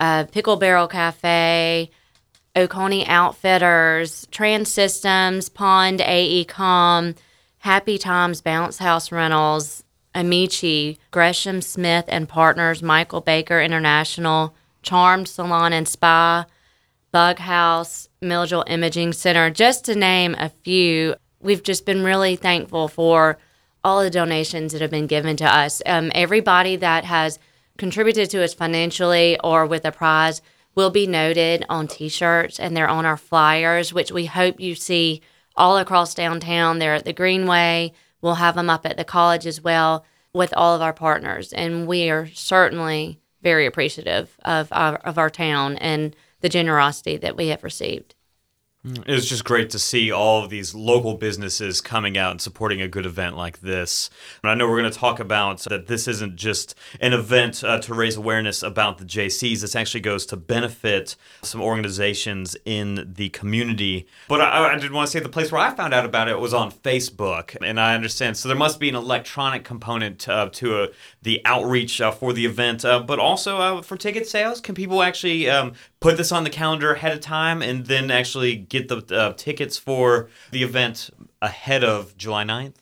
uh, 0.00 0.24
Pickle 0.24 0.56
Barrel 0.56 0.88
Cafe, 0.88 1.90
Oconee 2.56 3.06
Outfitters, 3.06 4.26
TranSystems, 4.26 5.52
Pond 5.52 6.00
AECom, 6.00 7.16
Happy 7.58 7.98
Times 7.98 8.40
Bounce 8.40 8.78
House 8.78 9.10
Rentals, 9.10 9.82
Amici, 10.14 10.98
Gresham 11.10 11.60
Smith 11.60 12.04
and 12.08 12.28
Partners, 12.28 12.82
Michael 12.82 13.20
Baker 13.20 13.60
International, 13.60 14.54
Charmed 14.82 15.28
Salon 15.28 15.72
and 15.72 15.88
Spa, 15.88 16.46
Bug 17.10 17.38
House, 17.38 18.08
Milledgeville 18.20 18.64
Imaging 18.66 19.12
Center, 19.12 19.50
just 19.50 19.84
to 19.86 19.94
name 19.94 20.36
a 20.38 20.48
few. 20.48 21.14
We've 21.40 21.62
just 21.62 21.86
been 21.86 22.04
really 22.04 22.36
thankful 22.36 22.88
for 22.88 23.38
all 23.82 24.02
the 24.02 24.10
donations 24.10 24.72
that 24.72 24.80
have 24.80 24.90
been 24.90 25.06
given 25.06 25.36
to 25.36 25.44
us. 25.44 25.82
Um, 25.86 26.10
everybody 26.14 26.76
that 26.76 27.04
has 27.04 27.38
contributed 27.78 28.30
to 28.30 28.42
us 28.42 28.54
financially 28.54 29.38
or 29.42 29.66
with 29.66 29.84
a 29.84 29.92
prize 29.92 30.42
will 30.74 30.90
be 30.90 31.06
noted 31.06 31.64
on 31.68 31.86
t-shirts 31.86 32.58
and 32.58 32.76
they're 32.76 32.88
on 32.88 33.06
our 33.06 33.16
flyers 33.16 33.92
which 33.92 34.12
we 34.12 34.26
hope 34.26 34.60
you 34.60 34.74
see 34.74 35.20
all 35.56 35.78
across 35.78 36.14
downtown. 36.14 36.78
They're 36.78 36.94
at 36.94 37.04
the 37.04 37.12
greenway. 37.12 37.92
We'll 38.20 38.36
have 38.36 38.56
them 38.56 38.70
up 38.70 38.84
at 38.86 38.96
the 38.96 39.04
college 39.04 39.46
as 39.46 39.60
well 39.60 40.04
with 40.32 40.52
all 40.56 40.74
of 40.74 40.82
our 40.82 40.92
partners 40.92 41.52
and 41.52 41.86
we 41.86 42.10
are 42.10 42.28
certainly 42.28 43.20
very 43.42 43.66
appreciative 43.66 44.36
of 44.44 44.68
our, 44.72 44.96
of 44.96 45.18
our 45.18 45.30
town 45.30 45.76
and 45.76 46.16
the 46.40 46.48
generosity 46.48 47.16
that 47.18 47.36
we 47.36 47.48
have 47.48 47.62
received 47.62 48.14
it's 48.84 49.26
just 49.26 49.44
great 49.44 49.70
to 49.70 49.78
see 49.78 50.12
all 50.12 50.44
of 50.44 50.50
these 50.50 50.74
local 50.74 51.14
businesses 51.14 51.80
coming 51.80 52.18
out 52.18 52.32
and 52.32 52.40
supporting 52.40 52.82
a 52.82 52.88
good 52.88 53.06
event 53.06 53.34
like 53.36 53.60
this. 53.60 54.10
And 54.42 54.50
I 54.50 54.54
know 54.54 54.68
we're 54.68 54.80
going 54.80 54.92
to 54.92 54.98
talk 54.98 55.18
about 55.18 55.60
that 55.60 55.86
this 55.86 56.06
isn't 56.06 56.36
just 56.36 56.74
an 57.00 57.14
event 57.14 57.64
uh, 57.64 57.78
to 57.80 57.94
raise 57.94 58.16
awareness 58.16 58.62
about 58.62 58.98
the 58.98 59.04
Jaycees. 59.04 59.62
This 59.62 59.74
actually 59.74 60.02
goes 60.02 60.26
to 60.26 60.36
benefit 60.36 61.16
some 61.42 61.62
organizations 61.62 62.56
in 62.66 63.14
the 63.16 63.30
community. 63.30 64.06
But 64.28 64.42
I, 64.42 64.74
I 64.74 64.78
did 64.78 64.92
want 64.92 65.08
to 65.08 65.12
say 65.12 65.20
the 65.20 65.30
place 65.30 65.50
where 65.50 65.62
I 65.62 65.74
found 65.74 65.94
out 65.94 66.04
about 66.04 66.28
it 66.28 66.38
was 66.38 66.52
on 66.52 66.70
Facebook. 66.70 67.56
And 67.62 67.80
I 67.80 67.94
understand. 67.94 68.36
So 68.36 68.48
there 68.48 68.56
must 68.56 68.78
be 68.78 68.90
an 68.90 68.94
electronic 68.96 69.64
component 69.64 70.28
uh, 70.28 70.50
to 70.52 70.82
a, 70.82 70.88
the 71.22 71.40
outreach 71.46 72.02
uh, 72.02 72.10
for 72.10 72.34
the 72.34 72.44
event, 72.44 72.84
uh, 72.84 73.00
but 73.00 73.18
also 73.18 73.56
uh, 73.58 73.82
for 73.82 73.96
ticket 73.96 74.28
sales. 74.28 74.60
Can 74.60 74.74
people 74.74 75.02
actually 75.02 75.48
um, 75.48 75.72
put 76.04 76.18
this 76.18 76.32
on 76.32 76.44
the 76.44 76.50
calendar 76.50 76.92
ahead 76.92 77.14
of 77.14 77.20
time 77.20 77.62
and 77.62 77.86
then 77.86 78.10
actually 78.10 78.54
get 78.54 78.88
the 78.88 78.98
uh, 79.10 79.32
tickets 79.38 79.78
for 79.78 80.28
the 80.50 80.62
event 80.62 81.08
ahead 81.40 81.82
of 81.82 82.14
July 82.18 82.44
9th? 82.44 82.74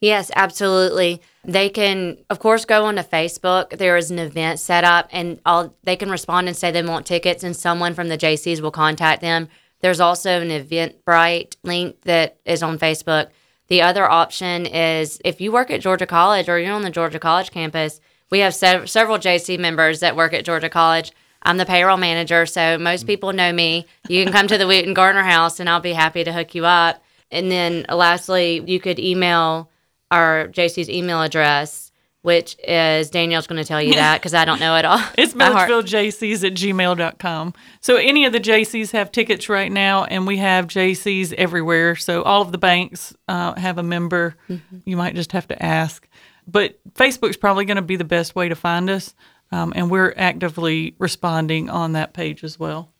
Yes, 0.00 0.28
absolutely. 0.34 1.22
They 1.44 1.68
can, 1.68 2.18
of 2.30 2.40
course, 2.40 2.64
go 2.64 2.86
onto 2.86 3.02
Facebook. 3.02 3.78
There 3.78 3.96
is 3.96 4.10
an 4.10 4.18
event 4.18 4.58
set 4.58 4.82
up, 4.82 5.08
and 5.12 5.40
all 5.46 5.76
they 5.84 5.94
can 5.94 6.10
respond 6.10 6.48
and 6.48 6.56
say 6.56 6.72
they 6.72 6.82
want 6.82 7.06
tickets, 7.06 7.44
and 7.44 7.56
someone 7.56 7.94
from 7.94 8.08
the 8.08 8.18
Jaycees 8.18 8.60
will 8.60 8.72
contact 8.72 9.22
them. 9.22 9.48
There's 9.78 10.00
also 10.00 10.40
an 10.40 10.48
Eventbrite 10.48 11.54
link 11.62 12.00
that 12.02 12.38
is 12.44 12.64
on 12.64 12.80
Facebook. 12.80 13.28
The 13.68 13.82
other 13.82 14.10
option 14.10 14.66
is 14.66 15.20
if 15.24 15.40
you 15.40 15.52
work 15.52 15.70
at 15.70 15.80
Georgia 15.80 16.06
College 16.06 16.48
or 16.48 16.58
you're 16.58 16.72
on 16.72 16.82
the 16.82 16.90
Georgia 16.90 17.20
College 17.20 17.52
campus, 17.52 18.00
we 18.30 18.40
have 18.40 18.52
sev- 18.52 18.90
several 18.90 19.18
Jaycee 19.18 19.60
members 19.60 20.00
that 20.00 20.16
work 20.16 20.34
at 20.34 20.44
Georgia 20.44 20.68
College. 20.68 21.12
I'm 21.44 21.58
the 21.58 21.66
payroll 21.66 21.96
manager, 21.96 22.46
so 22.46 22.78
most 22.78 23.06
people 23.06 23.32
know 23.32 23.52
me. 23.52 23.86
You 24.08 24.24
can 24.24 24.32
come 24.32 24.46
to 24.48 24.56
the 24.56 24.66
Wooten 24.66 24.94
Garner 24.94 25.22
House, 25.22 25.60
and 25.60 25.68
I'll 25.68 25.80
be 25.80 25.92
happy 25.92 26.24
to 26.24 26.32
hook 26.32 26.54
you 26.54 26.64
up. 26.64 27.02
And 27.30 27.50
then, 27.50 27.84
lastly, 27.88 28.62
you 28.66 28.80
could 28.80 28.98
email 28.98 29.70
our 30.10 30.48
Jaycees 30.48 30.88
email 30.88 31.20
address, 31.20 31.92
which 32.22 32.56
is 32.66 33.10
Danielle's 33.10 33.46
going 33.46 33.62
to 33.62 33.68
tell 33.68 33.82
you 33.82 33.94
that 33.94 34.20
because 34.20 34.32
I 34.32 34.44
don't 34.44 34.60
know 34.60 34.76
it 34.76 34.84
all. 34.84 35.02
It's 35.18 35.34
milledgevillejcs 35.34 36.44
at 36.44 36.54
gmail.com. 36.54 37.54
So 37.80 37.96
any 37.96 38.24
of 38.24 38.32
the 38.32 38.40
Jaycees 38.40 38.92
have 38.92 39.12
tickets 39.12 39.48
right 39.48 39.70
now, 39.70 40.04
and 40.04 40.26
we 40.26 40.38
have 40.38 40.66
Jaycees 40.66 41.34
everywhere. 41.34 41.96
So 41.96 42.22
all 42.22 42.40
of 42.40 42.52
the 42.52 42.58
banks 42.58 43.14
uh, 43.28 43.54
have 43.60 43.76
a 43.76 43.82
member. 43.82 44.36
Mm-hmm. 44.48 44.78
You 44.86 44.96
might 44.96 45.14
just 45.14 45.32
have 45.32 45.48
to 45.48 45.62
ask. 45.62 46.08
But 46.46 46.78
Facebook's 46.94 47.36
probably 47.36 47.64
going 47.64 47.76
to 47.76 47.82
be 47.82 47.96
the 47.96 48.04
best 48.04 48.34
way 48.34 48.48
to 48.48 48.54
find 48.54 48.88
us. 48.90 49.14
Um, 49.54 49.72
and 49.76 49.88
we're 49.88 50.12
actively 50.16 50.96
responding 50.98 51.70
on 51.70 51.92
that 51.92 52.12
page 52.12 52.42
as 52.42 52.58
well. 52.58 52.90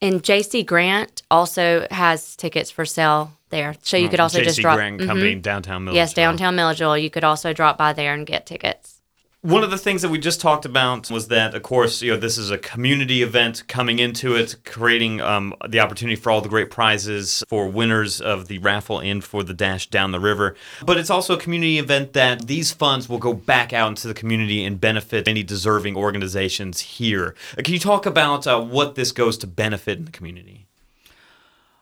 And 0.00 0.22
JC 0.22 0.64
Grant 0.64 1.22
also 1.30 1.86
has 1.90 2.34
tickets 2.36 2.70
for 2.70 2.86
sale 2.86 3.32
there, 3.50 3.74
so 3.82 3.98
you 3.98 4.08
could 4.08 4.18
also 4.20 4.40
JC 4.40 4.44
just 4.44 4.60
drop. 4.60 4.76
Grant 4.76 5.00
Company, 5.00 5.32
mm-hmm. 5.32 5.40
downtown 5.40 5.84
Milledgeville. 5.84 5.96
Yes, 5.96 6.14
downtown 6.14 6.56
Milledgeville. 6.56 6.96
You 6.96 7.10
could 7.10 7.22
also 7.22 7.52
drop 7.52 7.76
by 7.76 7.92
there 7.92 8.14
and 8.14 8.26
get 8.26 8.46
tickets 8.46 8.95
one 9.42 9.62
of 9.62 9.70
the 9.70 9.78
things 9.78 10.02
that 10.02 10.08
we 10.08 10.18
just 10.18 10.40
talked 10.40 10.64
about 10.64 11.08
was 11.08 11.28
that, 11.28 11.54
of 11.54 11.62
course, 11.62 12.02
you 12.02 12.10
know, 12.10 12.18
this 12.18 12.36
is 12.36 12.50
a 12.50 12.58
community 12.58 13.22
event 13.22 13.62
coming 13.68 14.00
into 14.00 14.34
it, 14.34 14.56
creating 14.64 15.20
um, 15.20 15.54
the 15.68 15.78
opportunity 15.78 16.16
for 16.16 16.32
all 16.32 16.40
the 16.40 16.48
great 16.48 16.68
prizes 16.68 17.44
for 17.46 17.68
winners 17.68 18.20
of 18.20 18.48
the 18.48 18.58
raffle 18.58 18.98
and 18.98 19.22
for 19.22 19.44
the 19.44 19.54
dash 19.54 19.88
down 19.88 20.10
the 20.10 20.18
river. 20.18 20.56
But 20.84 20.96
it's 20.96 21.10
also 21.10 21.34
a 21.34 21.38
community 21.38 21.78
event 21.78 22.12
that 22.14 22.48
these 22.48 22.72
funds 22.72 23.08
will 23.08 23.18
go 23.18 23.34
back 23.34 23.72
out 23.72 23.90
into 23.90 24.08
the 24.08 24.14
community 24.14 24.64
and 24.64 24.80
benefit 24.80 25.28
any 25.28 25.44
deserving 25.44 25.96
organizations 25.96 26.80
here. 26.80 27.36
Uh, 27.56 27.62
can 27.62 27.72
you 27.72 27.80
talk 27.80 28.04
about 28.04 28.48
uh, 28.48 28.60
what 28.60 28.96
this 28.96 29.12
goes 29.12 29.38
to 29.38 29.46
benefit 29.46 29.98
in 29.98 30.04
the 30.06 30.12
community? 30.12 30.66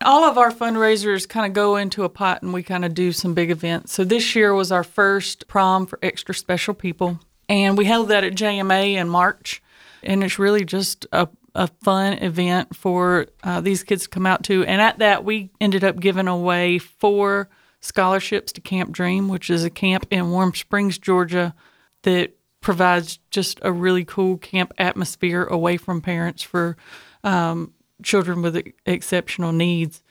all 0.04 0.24
of 0.24 0.36
our 0.36 0.50
fundraisers 0.50 1.26
kind 1.26 1.46
of 1.46 1.54
go 1.54 1.76
into 1.76 2.04
a 2.04 2.10
pot 2.10 2.42
and 2.42 2.52
we 2.52 2.62
kind 2.62 2.84
of 2.84 2.92
do 2.92 3.10
some 3.10 3.32
big 3.32 3.50
events. 3.50 3.94
So 3.94 4.04
this 4.04 4.36
year 4.36 4.52
was 4.52 4.70
our 4.70 4.84
first 4.84 5.48
prom 5.48 5.86
for 5.86 5.98
extra 6.02 6.34
special 6.34 6.74
people. 6.74 7.20
And 7.48 7.76
we 7.76 7.84
held 7.84 8.08
that 8.08 8.24
at 8.24 8.34
JMA 8.34 8.94
in 8.94 9.08
March. 9.08 9.62
And 10.02 10.22
it's 10.22 10.38
really 10.38 10.64
just 10.64 11.06
a, 11.12 11.28
a 11.54 11.68
fun 11.68 12.14
event 12.14 12.76
for 12.76 13.26
uh, 13.42 13.60
these 13.60 13.82
kids 13.82 14.04
to 14.04 14.08
come 14.08 14.26
out 14.26 14.44
to. 14.44 14.64
And 14.64 14.80
at 14.80 14.98
that, 14.98 15.24
we 15.24 15.50
ended 15.60 15.84
up 15.84 16.00
giving 16.00 16.28
away 16.28 16.78
four 16.78 17.48
scholarships 17.80 18.52
to 18.52 18.60
Camp 18.60 18.92
Dream, 18.92 19.28
which 19.28 19.50
is 19.50 19.64
a 19.64 19.70
camp 19.70 20.06
in 20.10 20.30
Warm 20.30 20.54
Springs, 20.54 20.98
Georgia, 20.98 21.54
that 22.02 22.36
provides 22.60 23.18
just 23.30 23.58
a 23.62 23.70
really 23.70 24.04
cool 24.04 24.38
camp 24.38 24.72
atmosphere 24.78 25.44
away 25.44 25.76
from 25.76 26.00
parents 26.00 26.42
for 26.42 26.76
um, 27.22 27.72
children 28.02 28.42
with 28.42 28.62
exceptional 28.86 29.52
needs. 29.52 30.02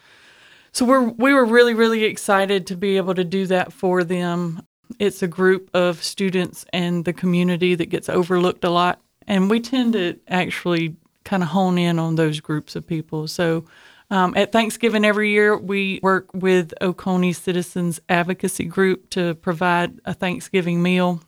So 0.71 0.85
we're 0.85 1.01
we 1.01 1.33
were 1.33 1.45
really 1.45 1.73
really 1.73 2.03
excited 2.03 2.65
to 2.67 2.77
be 2.77 2.97
able 2.97 3.13
to 3.15 3.23
do 3.23 3.45
that 3.47 3.71
for 3.73 4.03
them 4.03 4.65
it's 4.99 5.21
a 5.21 5.27
group 5.27 5.69
of 5.73 6.03
students 6.03 6.65
and 6.73 7.05
the 7.05 7.13
community 7.13 7.75
that 7.75 7.87
gets 7.87 8.09
overlooked 8.09 8.63
a 8.63 8.69
lot. 8.69 9.01
And 9.27 9.49
we 9.49 9.59
tend 9.59 9.93
to 9.93 10.19
actually 10.27 10.95
kind 11.23 11.43
of 11.43 11.49
hone 11.49 11.77
in 11.77 11.99
on 11.99 12.15
those 12.15 12.39
groups 12.39 12.75
of 12.75 12.85
people. 12.85 13.27
So 13.27 13.65
um, 14.09 14.33
at 14.35 14.51
Thanksgiving 14.51 15.05
every 15.05 15.31
year, 15.31 15.57
we 15.57 15.99
work 16.03 16.29
with 16.33 16.73
Oconee 16.81 17.33
Citizens 17.33 17.99
Advocacy 18.09 18.65
Group 18.65 19.09
to 19.11 19.35
provide 19.35 19.99
a 20.05 20.13
Thanksgiving 20.13 20.81
meal 20.81 21.21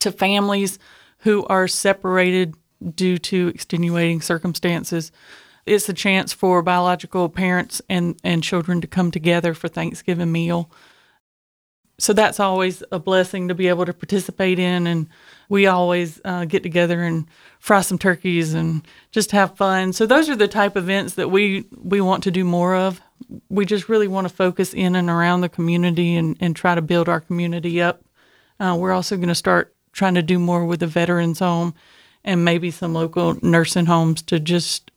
to 0.00 0.10
families 0.10 0.78
who 1.18 1.44
are 1.46 1.68
separated 1.68 2.54
due 2.94 3.18
to 3.18 3.48
extenuating 3.48 4.20
circumstances. 4.20 5.12
It's 5.66 5.88
a 5.88 5.94
chance 5.94 6.32
for 6.32 6.62
biological 6.62 7.28
parents 7.28 7.80
and, 7.88 8.18
and 8.22 8.42
children 8.42 8.80
to 8.80 8.86
come 8.86 9.10
together 9.10 9.54
for 9.54 9.68
Thanksgiving 9.68 10.32
meal. 10.32 10.70
So 11.98 12.12
that's 12.12 12.40
always 12.40 12.82
a 12.90 12.98
blessing 12.98 13.48
to 13.48 13.54
be 13.54 13.68
able 13.68 13.86
to 13.86 13.94
participate 13.94 14.58
in. 14.58 14.86
And 14.86 15.08
we 15.48 15.66
always 15.66 16.20
uh, 16.24 16.44
get 16.44 16.62
together 16.62 17.02
and 17.02 17.26
fry 17.60 17.82
some 17.82 17.98
turkeys 17.98 18.54
and 18.54 18.86
just 19.12 19.30
have 19.30 19.56
fun. 19.56 19.92
So 19.92 20.06
those 20.06 20.28
are 20.28 20.36
the 20.36 20.48
type 20.48 20.76
of 20.76 20.84
events 20.84 21.14
that 21.14 21.30
we, 21.30 21.66
we 21.82 22.00
want 22.00 22.24
to 22.24 22.30
do 22.30 22.44
more 22.44 22.74
of. 22.74 23.00
We 23.48 23.64
just 23.64 23.88
really 23.88 24.08
want 24.08 24.28
to 24.28 24.34
focus 24.34 24.74
in 24.74 24.96
and 24.96 25.08
around 25.08 25.40
the 25.40 25.48
community 25.48 26.16
and, 26.16 26.36
and 26.40 26.56
try 26.56 26.74
to 26.74 26.82
build 26.82 27.08
our 27.08 27.20
community 27.20 27.80
up. 27.80 28.02
Uh, 28.58 28.76
we're 28.78 28.92
also 28.92 29.16
going 29.16 29.28
to 29.28 29.34
start 29.34 29.74
trying 29.92 30.14
to 30.14 30.22
do 30.22 30.38
more 30.38 30.64
with 30.64 30.80
the 30.80 30.86
veterans 30.86 31.38
home 31.38 31.74
and 32.24 32.44
maybe 32.44 32.70
some 32.70 32.92
local 32.92 33.38
nursing 33.42 33.86
homes 33.86 34.22
to 34.22 34.40
just 34.40 34.90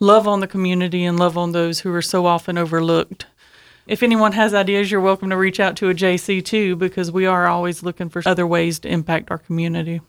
love 0.00 0.26
on 0.26 0.40
the 0.40 0.46
community 0.46 1.04
and 1.04 1.18
love 1.18 1.38
on 1.38 1.52
those 1.52 1.80
who 1.80 1.92
are 1.92 2.02
so 2.02 2.26
often 2.26 2.58
overlooked. 2.58 3.26
If 3.86 4.02
anyone 4.02 4.32
has 4.32 4.52
ideas, 4.52 4.90
you're 4.90 5.00
welcome 5.00 5.30
to 5.30 5.36
reach 5.36 5.60
out 5.60 5.76
to 5.76 5.88
a 5.88 5.94
Jaycee 5.94 6.44
too, 6.44 6.74
because 6.74 7.12
we 7.12 7.24
are 7.24 7.46
always 7.46 7.84
looking 7.84 8.08
for 8.08 8.20
other 8.26 8.44
ways 8.44 8.80
to 8.80 8.88
impact 8.88 9.30
our 9.30 9.38
community. 9.38 10.00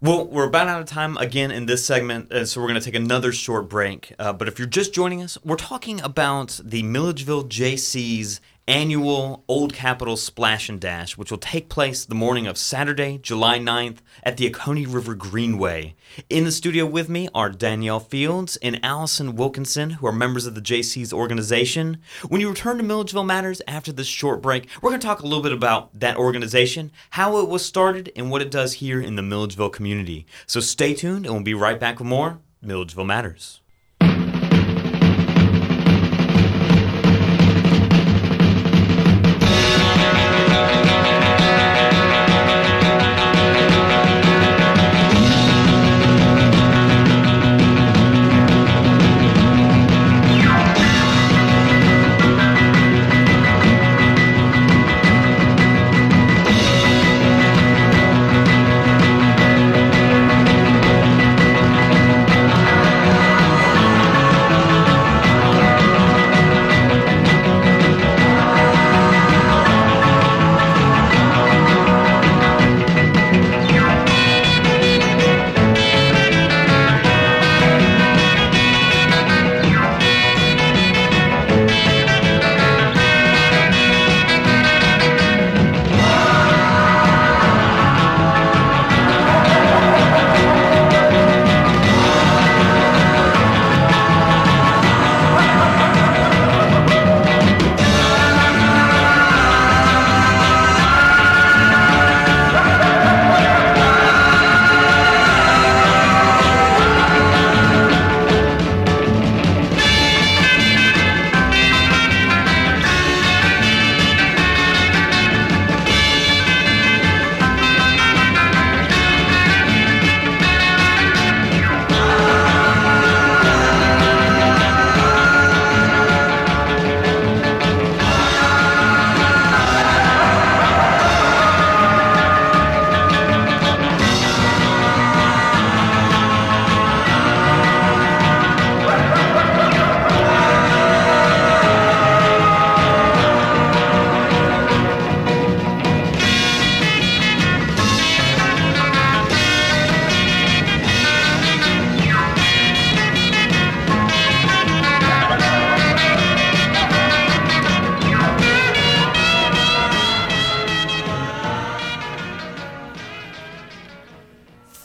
Well, 0.00 0.26
we're 0.26 0.46
about 0.46 0.68
out 0.68 0.80
of 0.80 0.86
time 0.86 1.16
again 1.16 1.50
in 1.50 1.66
this 1.66 1.84
segment, 1.84 2.30
so 2.46 2.60
we're 2.60 2.68
going 2.68 2.78
to 2.78 2.84
take 2.84 2.94
another 2.94 3.32
short 3.32 3.68
break. 3.68 4.12
Uh, 4.18 4.32
but 4.32 4.46
if 4.46 4.58
you're 4.58 4.68
just 4.68 4.94
joining 4.94 5.22
us, 5.22 5.38
we're 5.44 5.56
talking 5.56 6.00
about 6.02 6.60
the 6.62 6.82
Milledgeville 6.84 7.44
Jaycees 7.44 8.38
annual 8.66 9.44
Old 9.46 9.74
Capital 9.74 10.16
Splash 10.16 10.68
and 10.68 10.80
Dash, 10.80 11.18
which 11.18 11.30
will 11.30 11.38
take 11.38 11.68
place 11.68 12.04
the 12.04 12.14
morning 12.14 12.46
of 12.46 12.56
Saturday, 12.56 13.18
July 13.18 13.58
9th 13.58 13.98
at 14.22 14.36
the 14.36 14.48
Oconee 14.48 14.86
River 14.86 15.14
Greenway. 15.14 15.94
In 16.30 16.44
the 16.44 16.52
studio 16.52 16.86
with 16.86 17.08
me 17.08 17.28
are 17.34 17.50
Danielle 17.50 18.00
Fields 18.00 18.56
and 18.62 18.80
Allison 18.82 19.36
Wilkinson, 19.36 19.90
who 19.90 20.06
are 20.06 20.12
members 20.12 20.46
of 20.46 20.54
the 20.54 20.62
Jaycees 20.62 21.12
organization. 21.12 21.98
When 22.28 22.40
you 22.40 22.48
return 22.48 22.78
to 22.78 22.82
Milledgeville 22.82 23.24
Matters 23.24 23.60
after 23.68 23.92
this 23.92 24.06
short 24.06 24.40
break, 24.40 24.68
we're 24.80 24.90
going 24.90 25.00
to 25.00 25.06
talk 25.06 25.20
a 25.20 25.26
little 25.26 25.42
bit 25.42 25.52
about 25.52 25.98
that 26.00 26.16
organization, 26.16 26.90
how 27.10 27.38
it 27.38 27.48
was 27.48 27.64
started, 27.64 28.12
and 28.16 28.30
what 28.30 28.42
it 28.42 28.50
does 28.50 28.74
here 28.74 29.00
in 29.00 29.16
the 29.16 29.22
Milledgeville 29.22 29.68
community. 29.68 30.26
So 30.46 30.60
stay 30.60 30.94
tuned, 30.94 31.26
and 31.26 31.34
we'll 31.34 31.44
be 31.44 31.54
right 31.54 31.78
back 31.78 31.98
with 31.98 32.08
more 32.08 32.38
Milledgeville 32.62 33.04
Matters. 33.04 33.60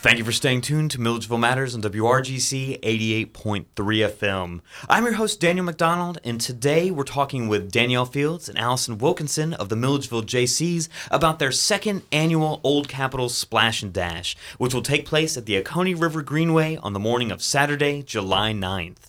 Thank 0.01 0.17
you 0.17 0.23
for 0.23 0.31
staying 0.31 0.61
tuned 0.61 0.91
to 0.91 1.01
Milledgeville 1.01 1.37
Matters 1.37 1.75
on 1.75 1.81
WRGC 1.81 2.79
88.3 2.79 3.65
FM. 3.75 4.61
I'm 4.87 5.03
your 5.03 5.15
host, 5.15 5.41
Daniel 5.41 5.65
McDonald, 5.65 6.19
and 6.23 6.39
today 6.39 6.89
we're 6.89 7.03
talking 7.03 7.49
with 7.49 7.69
Danielle 7.69 8.05
Fields 8.05 8.47
and 8.47 8.57
Allison 8.57 8.97
Wilkinson 8.97 9.53
of 9.55 9.67
the 9.67 9.75
Milledgeville 9.75 10.23
Jaycees 10.23 10.87
about 11.11 11.39
their 11.39 11.51
second 11.51 12.03
annual 12.13 12.61
Old 12.63 12.87
Capital 12.87 13.27
Splash 13.27 13.83
and 13.83 13.91
Dash, 13.91 14.37
which 14.57 14.73
will 14.73 14.81
take 14.81 15.05
place 15.05 15.35
at 15.35 15.45
the 15.45 15.57
Oconee 15.57 15.95
River 15.95 16.21
Greenway 16.21 16.77
on 16.77 16.93
the 16.93 16.99
morning 16.99 17.29
of 17.29 17.43
Saturday, 17.43 18.01
July 18.01 18.53
9th. 18.53 19.08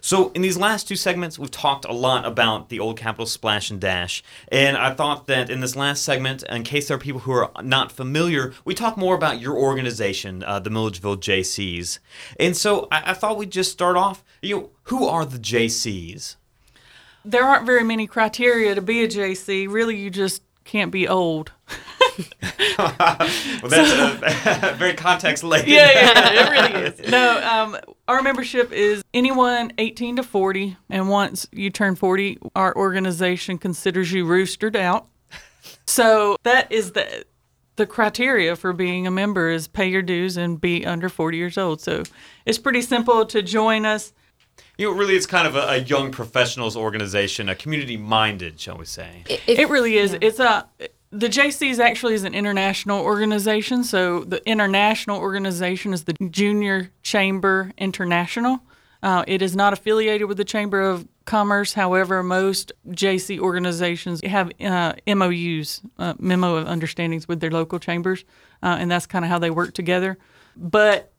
So, 0.00 0.30
in 0.32 0.42
these 0.42 0.56
last 0.56 0.88
two 0.88 0.96
segments, 0.96 1.38
we've 1.38 1.50
talked 1.50 1.84
a 1.84 1.92
lot 1.92 2.24
about 2.24 2.68
the 2.68 2.80
Old 2.80 2.96
Capital 2.96 3.26
Splash 3.26 3.70
and 3.70 3.80
Dash. 3.80 4.22
And 4.48 4.76
I 4.76 4.92
thought 4.94 5.26
that 5.26 5.50
in 5.50 5.60
this 5.60 5.76
last 5.76 6.02
segment, 6.04 6.42
in 6.44 6.62
case 6.62 6.88
there 6.88 6.96
are 6.96 7.00
people 7.00 7.20
who 7.20 7.32
are 7.32 7.50
not 7.62 7.92
familiar, 7.92 8.52
we 8.64 8.74
talk 8.74 8.96
more 8.96 9.14
about 9.14 9.40
your 9.40 9.56
organization, 9.56 10.42
uh, 10.44 10.58
the 10.58 10.70
Milledgeville 10.70 11.16
Jaycees. 11.16 11.98
And 12.38 12.56
so 12.56 12.88
I-, 12.90 13.10
I 13.10 13.14
thought 13.14 13.36
we'd 13.36 13.50
just 13.50 13.72
start 13.72 13.96
off. 13.96 14.24
You 14.42 14.56
know, 14.56 14.70
who 14.84 15.06
are 15.06 15.24
the 15.24 15.38
Jaycees? 15.38 16.36
There 17.24 17.44
aren't 17.44 17.66
very 17.66 17.82
many 17.82 18.06
criteria 18.06 18.74
to 18.74 18.82
be 18.82 19.02
a 19.02 19.08
Jaycee. 19.08 19.68
Really, 19.68 19.96
you 19.96 20.10
just 20.10 20.42
can't 20.64 20.92
be 20.92 21.08
old. 21.08 21.52
well, 22.78 23.70
that's 23.70 24.22
uh, 24.62 24.74
very 24.78 24.94
context 24.94 25.44
laden. 25.44 25.68
yeah, 25.68 25.90
yeah, 25.92 26.46
it 26.46 26.50
really 26.50 26.86
is. 27.04 27.10
No, 27.10 27.40
um, 27.42 27.76
our 28.08 28.22
membership 28.22 28.72
is 28.72 29.02
anyone 29.14 29.72
18 29.78 30.16
to 30.16 30.22
40, 30.22 30.76
and 30.90 31.08
once 31.08 31.46
you 31.52 31.70
turn 31.70 31.96
40, 31.96 32.38
our 32.54 32.74
organization 32.76 33.58
considers 33.58 34.12
you 34.12 34.24
roostered 34.24 34.76
out. 34.76 35.06
So 35.86 36.36
that 36.44 36.70
is 36.70 36.92
the 36.92 37.24
the 37.76 37.86
criteria 37.86 38.56
for 38.56 38.72
being 38.72 39.06
a 39.06 39.10
member 39.10 39.50
is 39.50 39.68
pay 39.68 39.86
your 39.86 40.00
dues 40.00 40.38
and 40.38 40.58
be 40.58 40.86
under 40.86 41.10
40 41.10 41.36
years 41.36 41.58
old. 41.58 41.80
So 41.82 42.04
it's 42.46 42.56
pretty 42.58 42.80
simple 42.80 43.26
to 43.26 43.42
join 43.42 43.84
us. 43.84 44.14
You 44.78 44.90
know, 44.90 44.96
really, 44.96 45.14
it's 45.14 45.26
kind 45.26 45.46
of 45.46 45.56
a, 45.56 45.60
a 45.68 45.76
young 45.78 46.10
professionals 46.10 46.74
organization, 46.76 47.50
a 47.50 47.54
community 47.54 47.98
minded, 47.98 48.58
shall 48.58 48.78
we 48.78 48.86
say? 48.86 49.24
If- 49.28 49.46
it 49.58 49.68
really 49.68 49.96
is. 49.98 50.16
It's 50.20 50.38
a 50.38 50.66
the 51.10 51.28
Jaycees 51.28 51.78
actually 51.78 52.14
is 52.14 52.24
an 52.24 52.34
international 52.34 53.00
organization. 53.00 53.84
So 53.84 54.24
the 54.24 54.46
international 54.48 55.18
organization 55.18 55.92
is 55.92 56.04
the 56.04 56.14
Junior 56.30 56.90
Chamber 57.02 57.72
International. 57.78 58.60
Uh, 59.02 59.24
it 59.26 59.42
is 59.42 59.54
not 59.54 59.72
affiliated 59.72 60.26
with 60.26 60.36
the 60.36 60.44
Chamber 60.44 60.80
of 60.80 61.06
commerce. 61.26 61.74
However, 61.74 62.22
most 62.22 62.72
Jaycee 62.88 63.38
organizations 63.38 64.20
have 64.22 64.50
uh, 64.60 64.94
MOUs, 65.06 65.82
uh, 65.98 66.14
memo 66.18 66.56
of 66.56 66.66
understandings 66.66 67.28
with 67.28 67.40
their 67.40 67.50
local 67.50 67.78
chambers, 67.78 68.24
uh, 68.62 68.76
and 68.78 68.90
that's 68.90 69.06
kind 69.06 69.24
of 69.24 69.30
how 69.30 69.38
they 69.38 69.50
work 69.50 69.74
together. 69.74 70.18
But 70.56 71.12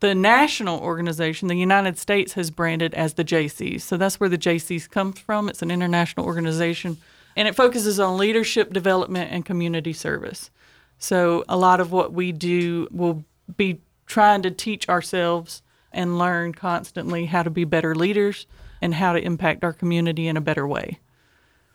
the 0.00 0.14
national 0.14 0.80
organization, 0.80 1.48
the 1.48 1.54
United 1.54 1.98
States, 1.98 2.32
has 2.32 2.50
branded 2.50 2.94
as 2.94 3.14
the 3.14 3.24
Jaycees. 3.24 3.82
So 3.82 3.96
that's 3.96 4.18
where 4.18 4.28
the 4.28 4.38
Jaycees 4.38 4.88
comes 4.88 5.18
from. 5.18 5.48
It's 5.48 5.62
an 5.62 5.70
international 5.70 6.26
organization, 6.26 6.96
and 7.40 7.48
it 7.48 7.56
focuses 7.56 7.98
on 7.98 8.18
leadership 8.18 8.70
development 8.70 9.32
and 9.32 9.46
community 9.46 9.94
service. 9.94 10.50
So 10.98 11.42
a 11.48 11.56
lot 11.56 11.80
of 11.80 11.90
what 11.90 12.12
we 12.12 12.32
do 12.32 12.86
will 12.90 13.24
be 13.56 13.80
trying 14.04 14.42
to 14.42 14.50
teach 14.50 14.90
ourselves 14.90 15.62
and 15.90 16.18
learn 16.18 16.52
constantly 16.52 17.24
how 17.24 17.42
to 17.42 17.48
be 17.48 17.64
better 17.64 17.94
leaders 17.94 18.46
and 18.82 18.92
how 18.92 19.14
to 19.14 19.24
impact 19.24 19.64
our 19.64 19.72
community 19.72 20.28
in 20.28 20.36
a 20.36 20.40
better 20.42 20.66
way. 20.66 20.98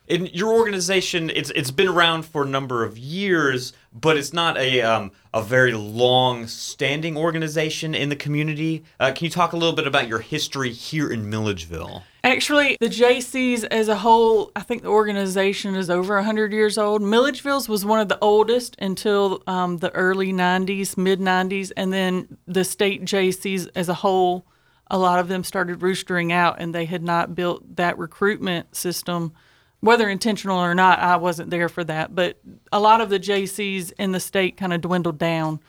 In 0.08 0.28
your 0.28 0.54
organization, 0.54 1.32
it's 1.32 1.49
it's 1.56 1.71
been 1.71 1.88
around 1.88 2.28
for 2.28 2.43
a 2.43 2.47
number 2.47 2.84
of 2.84 2.99
years, 2.99 3.73
but 3.91 4.17
it's 4.17 4.34
not 4.34 4.60
a 4.60 4.84
um, 4.84 5.12
a 5.34 5.41
very 5.41 5.73
long 5.73 6.45
standing 6.45 7.17
organization 7.17 7.95
in 7.95 8.10
the 8.10 8.15
community. 8.15 8.84
Uh, 8.99 9.12
can 9.15 9.25
you 9.25 9.32
talk 9.32 9.54
a 9.54 9.58
little 9.58 9.75
bit 9.75 9.88
about 9.88 10.08
your 10.08 10.19
history 10.19 10.71
here 10.71 11.12
in 11.12 11.28
Milledgeville? 11.28 12.04
Actually, 12.25 12.75
the 12.79 12.88
Jaycees 12.89 13.63
as 13.65 13.88
a 13.88 13.95
whole, 13.95 14.51
I 14.55 14.61
think 14.61 14.81
the 14.81 14.89
organization 14.89 15.75
is 15.75 15.91
over 15.91 16.15
100 16.15 16.51
years 16.51 16.75
old. 16.75 17.03
Milledgeville's 17.03 17.69
was 17.69 17.85
one 17.85 17.99
of 17.99 18.09
the 18.09 18.17
oldest 18.19 18.75
until 18.79 19.43
um, 19.45 19.77
the 19.77 19.91
early 19.91 20.33
90s, 20.33 20.97
mid 20.97 21.19
90s, 21.19 21.71
and 21.77 21.93
then 21.93 22.39
the 22.47 22.63
state 22.63 23.05
Jaycees 23.05 23.69
as 23.75 23.89
a 23.89 23.93
whole, 23.93 24.47
a 24.89 24.97
lot 24.97 25.19
of 25.19 25.27
them 25.27 25.43
started 25.43 25.81
roostering 25.81 26.31
out 26.31 26.55
and 26.59 26.73
they 26.73 26.85
had 26.85 27.03
not 27.03 27.35
built 27.35 27.75
that 27.75 27.97
recruitment 27.97 28.75
system 28.75 29.33
whether 29.81 30.09
intentional 30.09 30.57
or 30.57 30.73
not, 30.73 30.97
I 30.97 31.17
wasn't 31.17 31.51
there 31.51 31.69
for 31.69 31.83
that. 31.83 32.15
But 32.15 32.39
a 32.71 32.79
lot 32.79 33.01
of 33.01 33.09
the 33.09 33.19
Jaycees 33.19 33.93
in 33.99 34.13
the 34.13 34.19
state 34.19 34.57
kind 34.57 34.73
of 34.73 34.81
dwindled 34.81 35.19
down. 35.19 35.59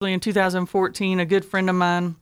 In 0.00 0.20
2014, 0.20 1.18
a 1.18 1.26
good 1.26 1.44
friend 1.44 1.68
of 1.68 1.74
mine 1.74 2.14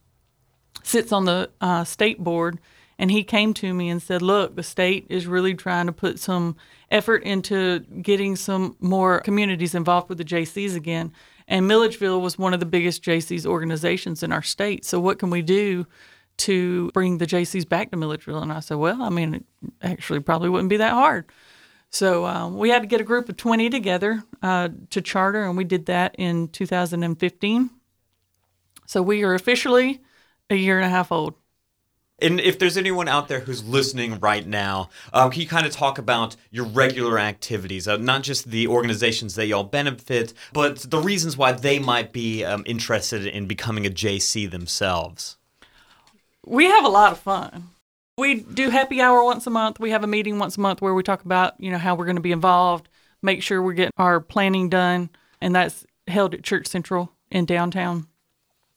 sits 0.83 1.13
on 1.13 1.27
the 1.27 1.51
uh, 1.61 1.85
state 1.85 2.19
board, 2.19 2.59
and 3.03 3.11
he 3.11 3.25
came 3.25 3.53
to 3.55 3.75
me 3.75 3.89
and 3.89 4.01
said, 4.01 4.23
Look, 4.23 4.55
the 4.55 4.63
state 4.63 5.07
is 5.09 5.27
really 5.27 5.55
trying 5.55 5.87
to 5.87 5.93
put 5.93 6.21
some 6.21 6.55
effort 6.89 7.25
into 7.25 7.81
getting 7.81 8.37
some 8.37 8.77
more 8.79 9.19
communities 9.23 9.75
involved 9.75 10.09
with 10.09 10.19
the 10.19 10.25
Jaycees 10.25 10.77
again. 10.77 11.13
And 11.49 11.67
Milledgeville 11.67 12.21
was 12.21 12.39
one 12.39 12.55
of 12.55 12.61
the 12.61 12.67
biggest 12.67 13.03
Jaycees 13.03 13.45
organizations 13.45 14.23
in 14.23 14.31
our 14.31 14.41
state. 14.41 14.85
So, 14.85 15.01
what 15.01 15.19
can 15.19 15.31
we 15.31 15.43
do 15.43 15.85
to 16.37 16.93
bring 16.93 17.19
the 17.19 17.27
Jaycees 17.27 17.69
back 17.69 17.91
to 17.91 17.97
Milledgeville? 17.97 18.41
And 18.41 18.53
I 18.53 18.61
said, 18.61 18.77
Well, 18.77 19.03
I 19.03 19.09
mean, 19.09 19.35
it 19.35 19.45
actually 19.83 20.21
probably 20.21 20.49
wouldn't 20.49 20.71
be 20.71 20.77
that 20.77 20.93
hard. 20.93 21.25
So 21.91 22.25
um, 22.25 22.57
we 22.57 22.71
had 22.71 22.83
to 22.83 22.89
get 22.89 23.01
a 23.01 23.05
group 23.05 23.29
of 23.29 23.37
20 23.37 23.69
together 23.69 24.23
uh, 24.45 24.69
to 24.91 25.03
charter, 25.03 25.45
and 25.45 25.57
we 25.57 25.65
did 25.65 25.87
that 25.87 26.15
in 26.19 26.47
2015. 26.49 27.69
So 28.87 29.03
we 29.03 29.25
are 29.25 29.35
officially 29.35 30.01
a 30.49 30.55
year 30.55 30.79
and 30.79 30.87
a 30.87 30.89
half 30.89 31.11
old. 31.11 31.35
And 32.19 32.41
if 32.41 32.59
there's 32.59 32.77
anyone 32.77 33.09
out 33.09 33.27
there 33.27 33.41
who's 33.41 33.65
listening 33.65 34.21
right 34.21 34.47
now, 34.47 34.91
um, 35.13 35.31
can 35.31 35.41
you 35.41 35.49
kind 35.49 35.67
of 35.67 35.73
talk 35.73 35.99
about 35.99 36.37
your 36.51 36.65
regular 36.65 37.19
activities, 37.19 37.89
uh, 37.89 37.97
not 37.97 38.23
just 38.23 38.51
the 38.51 38.69
organizations 38.69 39.35
that 39.35 39.47
y'all 39.47 39.65
benefit, 39.65 40.33
but 40.53 40.79
the 40.79 41.01
reasons 41.01 41.37
why 41.37 41.53
they 41.53 41.81
might 41.81 42.13
be 42.13 42.45
um, 42.45 42.63
interested 42.67 43.27
in 43.27 43.47
becoming 43.47 43.87
a 43.87 43.91
Jaycee 43.91 44.49
themselves? 44.49 45.37
We 46.47 46.67
have 46.67 46.85
a 46.85 46.89
lot 46.89 47.13
of 47.13 47.19
fun 47.19 47.71
we 48.19 48.41
do 48.41 48.71
happy 48.71 49.01
hour 49.01 49.25
once 49.25 49.47
a 49.47 49.51
month. 49.51 49.81
We 49.81 49.91
have 49.91 50.05
a 50.05 50.07
meeting 50.07 50.39
once 50.39 50.57
a 50.57 50.61
month 50.61 50.83
where 50.83 50.95
we 50.95 51.03
talk 51.03 51.25
about, 51.25 51.59
you 51.59 51.71
know, 51.71 51.79
how 51.79 51.95
we're 51.95 52.05
going 52.05 52.17
to 52.17 52.23
be 52.23 52.33
involved, 52.33 52.89
make 53.23 53.43
sure 53.43 53.63
we're 53.63 53.73
getting 53.73 53.93
our 53.97 54.21
planning 54.21 54.69
done, 54.69 55.11
and 55.41 55.55
that's 55.55 55.87
held 56.07 56.35
at 56.35 56.43
Church 56.43 56.67
Central 56.67 57.13
in 57.31 57.47
downtown. 57.47 58.07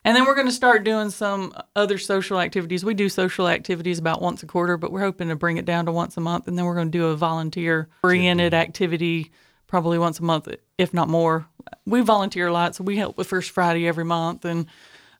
And 0.06 0.16
then 0.16 0.26
we're 0.26 0.36
going 0.36 0.46
to 0.46 0.54
start 0.54 0.84
doing 0.84 1.10
some 1.10 1.52
other 1.76 1.98
social 1.98 2.40
activities. 2.40 2.86
We 2.86 2.94
do 2.94 3.10
social 3.10 3.48
activities 3.48 3.98
about 3.98 4.22
once 4.22 4.44
a 4.44 4.46
quarter, 4.46 4.78
but 4.78 4.92
we're 4.92 5.02
hoping 5.02 5.30
to 5.30 5.36
bring 5.36 5.58
it 5.58 5.66
down 5.66 5.88
to 5.88 5.92
once 5.92 6.16
a 6.16 6.22
month. 6.22 6.48
And 6.48 6.56
then 6.56 6.66
we're 6.66 6.76
going 6.76 6.92
to 6.92 6.98
do 6.98 7.08
a 7.08 7.16
volunteer 7.16 7.90
oriented 8.04 8.54
activity 8.54 9.32
probably 9.66 9.98
once 9.98 10.20
a 10.20 10.24
month, 10.24 10.48
if 10.78 10.94
not 10.94 11.10
more. 11.10 11.48
We 11.88 12.02
volunteer 12.02 12.48
a 12.48 12.54
lot, 12.54 12.76
so 12.76 12.84
we 12.84 12.98
help 12.98 13.18
with 13.18 13.26
First 13.26 13.50
Friday 13.50 13.88
every 13.88 14.06
month 14.06 14.46
and 14.46 14.68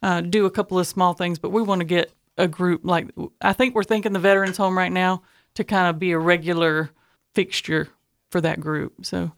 uh, 0.04 0.22
do 0.22 0.46
a 0.46 0.52
couple 0.52 0.78
of 0.78 0.86
small 0.86 1.16
things, 1.16 1.40
but 1.40 1.50
we 1.50 1.64
want 1.64 1.82
to 1.82 1.86
get 1.86 2.14
a 2.38 2.48
group 2.48 2.82
like 2.84 3.10
I 3.42 3.54
think 3.54 3.74
we're 3.74 3.84
thinking 3.84 4.14
the 4.14 4.20
veterans 4.20 4.58
home 4.58 4.78
right 4.78 4.92
now 4.92 5.24
to 5.56 5.64
kind 5.64 5.88
of 5.88 5.98
be 5.98 6.12
a 6.12 6.20
regular 6.20 6.92
fixture 7.34 7.90
for 8.30 8.40
that 8.42 8.60
group. 8.60 9.04
So 9.04 9.32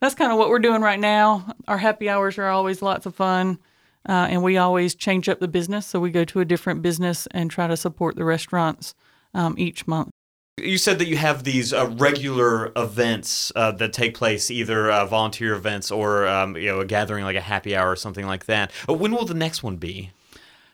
that's 0.00 0.14
kind 0.14 0.32
of 0.32 0.38
what 0.38 0.48
we're 0.48 0.58
doing 0.58 0.80
right 0.80 0.98
now. 0.98 1.54
Our 1.68 1.76
happy 1.76 2.08
hours 2.08 2.38
are 2.38 2.48
always 2.48 2.80
lots 2.80 3.04
of 3.04 3.14
fun. 3.14 3.58
Uh, 4.08 4.28
and 4.30 4.42
we 4.42 4.56
always 4.56 4.94
change 4.94 5.28
up 5.28 5.40
the 5.40 5.48
business. 5.48 5.86
So 5.86 5.98
we 5.98 6.10
go 6.10 6.24
to 6.24 6.40
a 6.40 6.44
different 6.44 6.82
business 6.82 7.26
and 7.32 7.50
try 7.50 7.66
to 7.66 7.76
support 7.76 8.16
the 8.16 8.24
restaurants 8.24 8.94
um, 9.34 9.54
each 9.58 9.86
month. 9.86 10.10
You 10.58 10.78
said 10.78 10.98
that 11.00 11.06
you 11.06 11.18
have 11.18 11.44
these 11.44 11.74
uh, 11.74 11.94
regular 11.98 12.72
events 12.76 13.52
uh, 13.54 13.72
that 13.72 13.92
take 13.92 14.14
place, 14.14 14.50
either 14.50 14.90
uh, 14.90 15.04
volunteer 15.04 15.54
events 15.54 15.90
or 15.90 16.26
um, 16.26 16.56
you 16.56 16.68
know 16.68 16.80
a 16.80 16.86
gathering 16.86 17.24
like 17.24 17.36
a 17.36 17.42
happy 17.42 17.76
hour 17.76 17.90
or 17.90 17.96
something 17.96 18.26
like 18.26 18.46
that. 18.46 18.72
Uh, 18.88 18.94
when 18.94 19.12
will 19.12 19.26
the 19.26 19.34
next 19.34 19.62
one 19.62 19.76
be? 19.76 20.12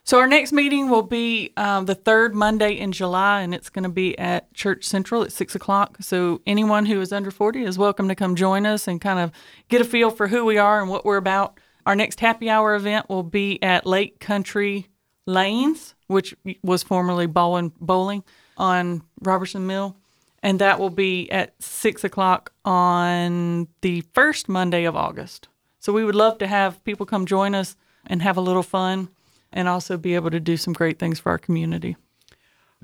So 0.04 0.18
our 0.18 0.28
next 0.28 0.52
meeting 0.52 0.88
will 0.88 1.02
be 1.02 1.52
um, 1.56 1.86
the 1.86 1.96
third 1.96 2.32
Monday 2.32 2.72
in 2.72 2.92
July, 2.92 3.40
and 3.40 3.52
it's 3.52 3.70
going 3.70 3.82
to 3.82 3.88
be 3.88 4.16
at 4.18 4.52
Church 4.54 4.84
Central 4.84 5.22
at 5.22 5.32
six 5.32 5.56
o'clock. 5.56 5.96
So 6.00 6.40
anyone 6.46 6.86
who 6.86 7.00
is 7.00 7.12
under 7.12 7.32
forty 7.32 7.64
is 7.64 7.76
welcome 7.76 8.06
to 8.06 8.14
come 8.14 8.36
join 8.36 8.66
us 8.66 8.86
and 8.86 9.00
kind 9.00 9.18
of 9.18 9.32
get 9.68 9.80
a 9.80 9.84
feel 9.84 10.10
for 10.10 10.28
who 10.28 10.44
we 10.44 10.58
are 10.58 10.80
and 10.80 10.90
what 10.90 11.04
we're 11.04 11.16
about. 11.16 11.58
Our 11.84 11.96
next 11.96 12.20
happy 12.20 12.48
hour 12.48 12.74
event 12.74 13.08
will 13.08 13.22
be 13.22 13.60
at 13.62 13.86
Lake 13.86 14.20
Country 14.20 14.88
Lanes, 15.26 15.94
which 16.06 16.34
was 16.62 16.82
formerly 16.82 17.26
Bowling, 17.26 17.72
Bowling 17.80 18.22
on 18.56 19.02
Robertson 19.20 19.66
Mill, 19.66 19.96
and 20.42 20.58
that 20.60 20.78
will 20.78 20.90
be 20.90 21.30
at 21.30 21.54
six 21.60 22.04
o'clock 22.04 22.52
on 22.64 23.68
the 23.80 24.02
first 24.12 24.48
Monday 24.48 24.84
of 24.84 24.96
August. 24.96 25.48
So 25.78 25.92
we 25.92 26.04
would 26.04 26.14
love 26.14 26.38
to 26.38 26.46
have 26.46 26.82
people 26.84 27.06
come 27.06 27.26
join 27.26 27.54
us 27.54 27.76
and 28.06 28.22
have 28.22 28.36
a 28.36 28.40
little 28.40 28.62
fun 28.62 29.08
and 29.52 29.68
also 29.68 29.96
be 29.96 30.14
able 30.14 30.30
to 30.30 30.40
do 30.40 30.56
some 30.56 30.72
great 30.72 30.98
things 30.98 31.18
for 31.18 31.30
our 31.30 31.38
community. 31.38 31.96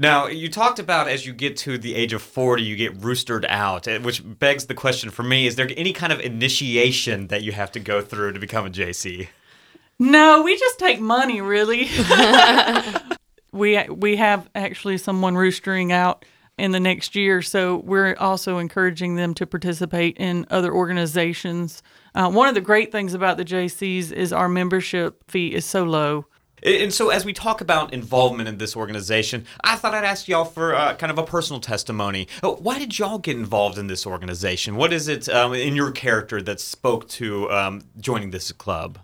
Now, 0.00 0.28
you 0.28 0.48
talked 0.48 0.78
about 0.78 1.08
as 1.08 1.26
you 1.26 1.32
get 1.32 1.56
to 1.58 1.76
the 1.76 1.96
age 1.96 2.12
of 2.12 2.22
40, 2.22 2.62
you 2.62 2.76
get 2.76 3.00
roostered 3.00 3.44
out, 3.48 3.88
eh, 3.88 3.98
which 3.98 4.22
begs 4.24 4.66
the 4.66 4.74
question 4.74 5.10
for 5.10 5.24
me 5.24 5.48
is 5.48 5.56
there 5.56 5.68
any 5.76 5.92
kind 5.92 6.12
of 6.12 6.20
initiation 6.20 7.26
that 7.26 7.42
you 7.42 7.50
have 7.50 7.72
to 7.72 7.80
go 7.80 8.00
through 8.00 8.32
to 8.32 8.38
become 8.38 8.64
a 8.64 8.70
Jaycee? 8.70 9.28
No, 9.98 10.42
we 10.42 10.56
just 10.56 10.78
take 10.78 11.00
money, 11.00 11.40
really. 11.40 11.90
we 13.52 13.82
we 13.88 14.14
have 14.16 14.48
actually 14.54 14.98
someone 14.98 15.34
roostering 15.34 15.90
out 15.90 16.24
in 16.56 16.70
the 16.70 16.78
next 16.78 17.16
year, 17.16 17.42
so 17.42 17.78
we're 17.78 18.14
also 18.20 18.58
encouraging 18.58 19.16
them 19.16 19.34
to 19.34 19.46
participate 19.46 20.16
in 20.16 20.46
other 20.50 20.72
organizations. 20.72 21.82
Uh, 22.14 22.30
one 22.30 22.48
of 22.48 22.54
the 22.54 22.60
great 22.60 22.92
things 22.92 23.14
about 23.14 23.36
the 23.36 23.44
Jaycees 23.44 24.12
is 24.12 24.32
our 24.32 24.48
membership 24.48 25.28
fee 25.28 25.52
is 25.52 25.64
so 25.64 25.82
low. 25.82 26.26
And 26.62 26.92
so, 26.92 27.10
as 27.10 27.24
we 27.24 27.32
talk 27.32 27.60
about 27.60 27.92
involvement 27.92 28.48
in 28.48 28.58
this 28.58 28.76
organization, 28.76 29.44
I 29.62 29.76
thought 29.76 29.94
I'd 29.94 30.04
ask 30.04 30.28
y'all 30.28 30.44
for 30.44 30.74
uh, 30.74 30.94
kind 30.94 31.10
of 31.10 31.18
a 31.18 31.22
personal 31.22 31.60
testimony. 31.60 32.28
Uh, 32.42 32.50
why 32.50 32.78
did 32.78 32.98
y'all 32.98 33.18
get 33.18 33.36
involved 33.36 33.78
in 33.78 33.86
this 33.86 34.06
organization? 34.06 34.76
What 34.76 34.92
is 34.92 35.08
it 35.08 35.28
um, 35.28 35.54
in 35.54 35.76
your 35.76 35.90
character 35.90 36.42
that 36.42 36.60
spoke 36.60 37.08
to 37.10 37.50
um, 37.50 37.84
joining 37.98 38.30
this 38.30 38.50
club? 38.52 38.98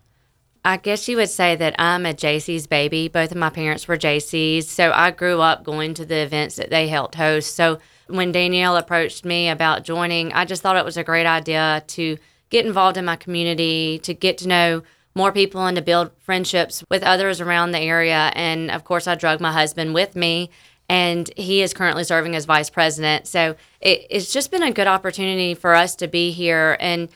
I 0.67 0.79
guess 0.79 1.09
you 1.09 1.19
would 1.19 1.29
say 1.29 1.57
that 1.57 1.75
I'm 1.79 2.07
a 2.07 2.14
Jaycees 2.14 2.67
baby. 2.67 3.09
Both 3.09 3.33
of 3.33 3.37
my 3.37 3.51
parents 3.51 3.87
were 3.87 3.99
Jaycees, 3.99 4.64
so 4.64 4.93
I 4.93 5.11
grew 5.11 5.43
up 5.43 5.62
going 5.62 5.93
to 5.95 6.07
the 6.07 6.17
events 6.17 6.57
that 6.57 6.71
they 6.71 6.88
helped 6.88 7.17
host. 7.17 7.55
So 7.55 7.81
when 8.07 8.33
Danielle 8.33 8.79
approached 8.79 9.27
me 9.27 9.51
about 9.51 9.85
joining, 9.85 10.33
I 10.33 10.47
just 10.47 10.62
thought 10.62 10.77
it 10.77 10.85
was 10.85 10.97
a 10.97 11.05
great 11.05 11.27
idea 11.27 11.85
to 11.88 12.17
get 12.49 12.64
involved 12.64 12.97
in 12.97 13.05
my 13.05 13.17
community, 13.17 13.99
to 14.05 14.14
get 14.14 14.38
to 14.38 14.49
know 14.49 14.83
more 15.14 15.33
people 15.33 15.64
and 15.66 15.77
to 15.77 15.83
build 15.83 16.11
friendships 16.18 16.85
with 16.90 17.03
others 17.03 17.40
around 17.40 17.70
the 17.70 17.81
area. 17.81 18.33
And 18.35 18.70
of 18.70 18.85
course, 18.85 19.07
I 19.07 19.14
drug 19.14 19.40
my 19.40 19.53
husband 19.53 19.94
with 19.94 20.16
me, 20.16 20.50
and 20.88 21.31
he 21.37 21.62
is 21.62 21.72
currently 21.72 22.05
serving 22.05 22.35
as 22.35 22.44
vice 22.44 22.70
president. 22.70 23.27
So 23.27 23.57
it, 23.81 24.07
it's 24.11 24.33
just 24.33 24.50
been 24.50 24.62
a 24.62 24.72
good 24.72 24.87
opportunity 24.87 25.55
for 25.55 25.74
us 25.74 25.94
to 25.96 26.09
be 26.09 26.33
here 26.33 26.77
and 26.81 27.09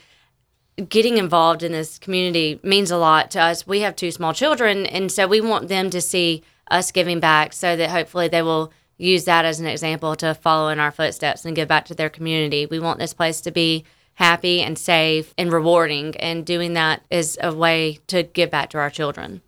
getting 0.87 1.17
involved 1.17 1.61
in 1.61 1.73
this 1.73 1.99
community 1.99 2.59
means 2.63 2.89
a 2.89 2.97
lot 2.97 3.31
to 3.31 3.41
us. 3.41 3.67
We 3.67 3.81
have 3.81 3.95
two 3.95 4.11
small 4.11 4.33
children, 4.33 4.85
and 4.85 5.11
so 5.11 5.27
we 5.27 5.41
want 5.41 5.67
them 5.67 5.89
to 5.89 5.99
see 5.99 6.43
us 6.71 6.91
giving 6.91 7.19
back 7.19 7.51
so 7.51 7.75
that 7.75 7.89
hopefully 7.89 8.27
they 8.29 8.41
will 8.41 8.71
use 8.97 9.25
that 9.25 9.45
as 9.45 9.59
an 9.59 9.65
example 9.65 10.15
to 10.15 10.33
follow 10.33 10.69
in 10.69 10.79
our 10.79 10.91
footsteps 10.91 11.43
and 11.45 11.55
give 11.55 11.67
back 11.67 11.85
to 11.85 11.95
their 11.95 12.09
community. 12.09 12.65
We 12.65 12.79
want 12.79 12.99
this 12.99 13.13
place 13.13 13.41
to 13.41 13.51
be 13.51 13.85
happy 14.19 14.61
and 14.61 14.77
safe 14.77 15.33
and 15.37 15.51
rewarding. 15.51 16.15
And 16.17 16.45
doing 16.45 16.73
that 16.73 17.01
is 17.09 17.37
a 17.41 17.55
way 17.55 17.99
to 18.07 18.23
give 18.23 18.51
back 18.51 18.69
to 18.71 18.77
our 18.77 18.89
children. 18.89 19.41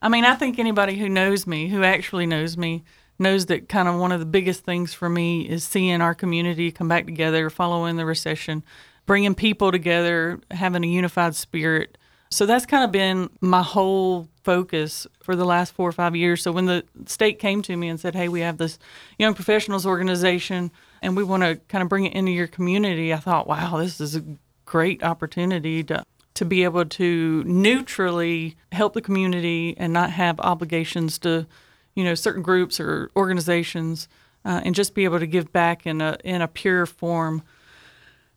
I 0.00 0.08
mean, 0.08 0.24
I 0.24 0.34
think 0.34 0.58
anybody 0.58 0.96
who 0.96 1.08
knows 1.08 1.46
me, 1.46 1.68
who 1.68 1.84
actually 1.84 2.24
knows 2.24 2.56
me, 2.56 2.82
knows 3.18 3.46
that 3.46 3.68
kind 3.68 3.88
of 3.88 4.00
one 4.00 4.12
of 4.12 4.20
the 4.20 4.26
biggest 4.26 4.64
things 4.64 4.94
for 4.94 5.08
me 5.08 5.46
is 5.48 5.64
seeing 5.64 6.00
our 6.00 6.14
community 6.14 6.72
come 6.72 6.88
back 6.88 7.04
together 7.04 7.50
following 7.50 7.96
the 7.96 8.06
recession, 8.06 8.62
bringing 9.04 9.34
people 9.34 9.70
together, 9.70 10.40
having 10.50 10.82
a 10.82 10.88
unified 10.88 11.34
spirit. 11.34 11.98
So 12.30 12.44
that's 12.44 12.66
kind 12.66 12.84
of 12.84 12.92
been 12.92 13.30
my 13.40 13.62
whole 13.62 14.28
focus 14.42 15.06
for 15.22 15.36
the 15.36 15.44
last 15.44 15.72
four 15.74 15.88
or 15.88 15.92
five 15.92 16.16
years. 16.16 16.42
So 16.42 16.52
when 16.52 16.66
the 16.66 16.84
state 17.06 17.38
came 17.38 17.62
to 17.62 17.76
me 17.76 17.88
and 17.88 17.98
said, 17.98 18.14
"Hey, 18.14 18.28
we 18.28 18.40
have 18.40 18.58
this 18.58 18.78
young 19.18 19.34
professionals 19.34 19.86
organization, 19.86 20.70
and 21.02 21.16
we 21.16 21.24
want 21.24 21.42
to 21.42 21.56
kind 21.68 21.82
of 21.82 21.88
bring 21.88 22.04
it 22.04 22.12
into 22.12 22.32
your 22.32 22.46
community," 22.46 23.12
I 23.12 23.18
thought, 23.18 23.46
"Wow, 23.46 23.78
this 23.78 24.00
is 24.00 24.16
a 24.16 24.24
great 24.64 25.02
opportunity 25.02 25.82
to 25.84 26.04
to 26.34 26.44
be 26.44 26.64
able 26.64 26.84
to 26.84 27.42
neutrally 27.44 28.56
help 28.70 28.92
the 28.92 29.00
community 29.00 29.74
and 29.78 29.90
not 29.90 30.10
have 30.10 30.38
obligations 30.40 31.18
to, 31.18 31.46
you 31.94 32.04
know, 32.04 32.14
certain 32.14 32.42
groups 32.42 32.78
or 32.78 33.10
organizations, 33.16 34.06
uh, 34.44 34.60
and 34.62 34.74
just 34.74 34.94
be 34.94 35.04
able 35.04 35.18
to 35.18 35.26
give 35.26 35.50
back 35.50 35.86
in 35.86 36.00
a 36.00 36.16
in 36.24 36.42
a 36.42 36.48
pure 36.48 36.86
form." 36.86 37.42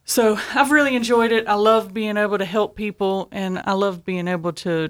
So 0.09 0.39
I've 0.55 0.71
really 0.71 0.95
enjoyed 0.95 1.31
it. 1.31 1.47
I 1.47 1.53
love 1.53 1.93
being 1.93 2.17
able 2.17 2.39
to 2.39 2.45
help 2.45 2.75
people, 2.75 3.27
and 3.31 3.61
I 3.63 3.73
love 3.73 4.03
being 4.03 4.27
able 4.27 4.53
to 4.53 4.89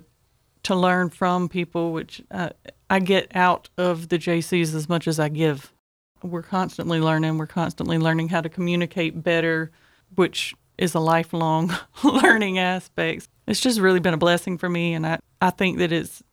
to 0.63 0.75
learn 0.75 1.09
from 1.09 1.49
people, 1.49 1.91
which 1.91 2.21
uh, 2.31 2.51
I 2.89 2.99
get 2.99 3.29
out 3.35 3.69
of 3.77 4.07
the 4.07 4.17
Jaycees 4.17 4.73
as 4.73 4.87
much 4.87 5.09
as 5.09 5.19
I 5.19 5.27
give. 5.27 5.73
We're 6.23 6.41
constantly 6.41 7.01
learning. 7.01 7.37
We're 7.37 7.47
constantly 7.47 7.97
learning 7.97 8.29
how 8.29 8.39
to 8.39 8.47
communicate 8.47 9.21
better, 9.21 9.71
which 10.15 10.55
is 10.77 10.95
a 10.95 11.01
lifelong 11.01 11.75
learning 12.05 12.57
aspect. 12.57 13.27
It's 13.45 13.59
just 13.59 13.81
really 13.81 13.99
been 13.99 14.13
a 14.13 14.17
blessing 14.17 14.57
for 14.57 14.69
me, 14.69 14.93
and 14.93 15.05
I, 15.05 15.19
I 15.41 15.49
think 15.49 15.79
that 15.79 15.91
it's 15.91 16.23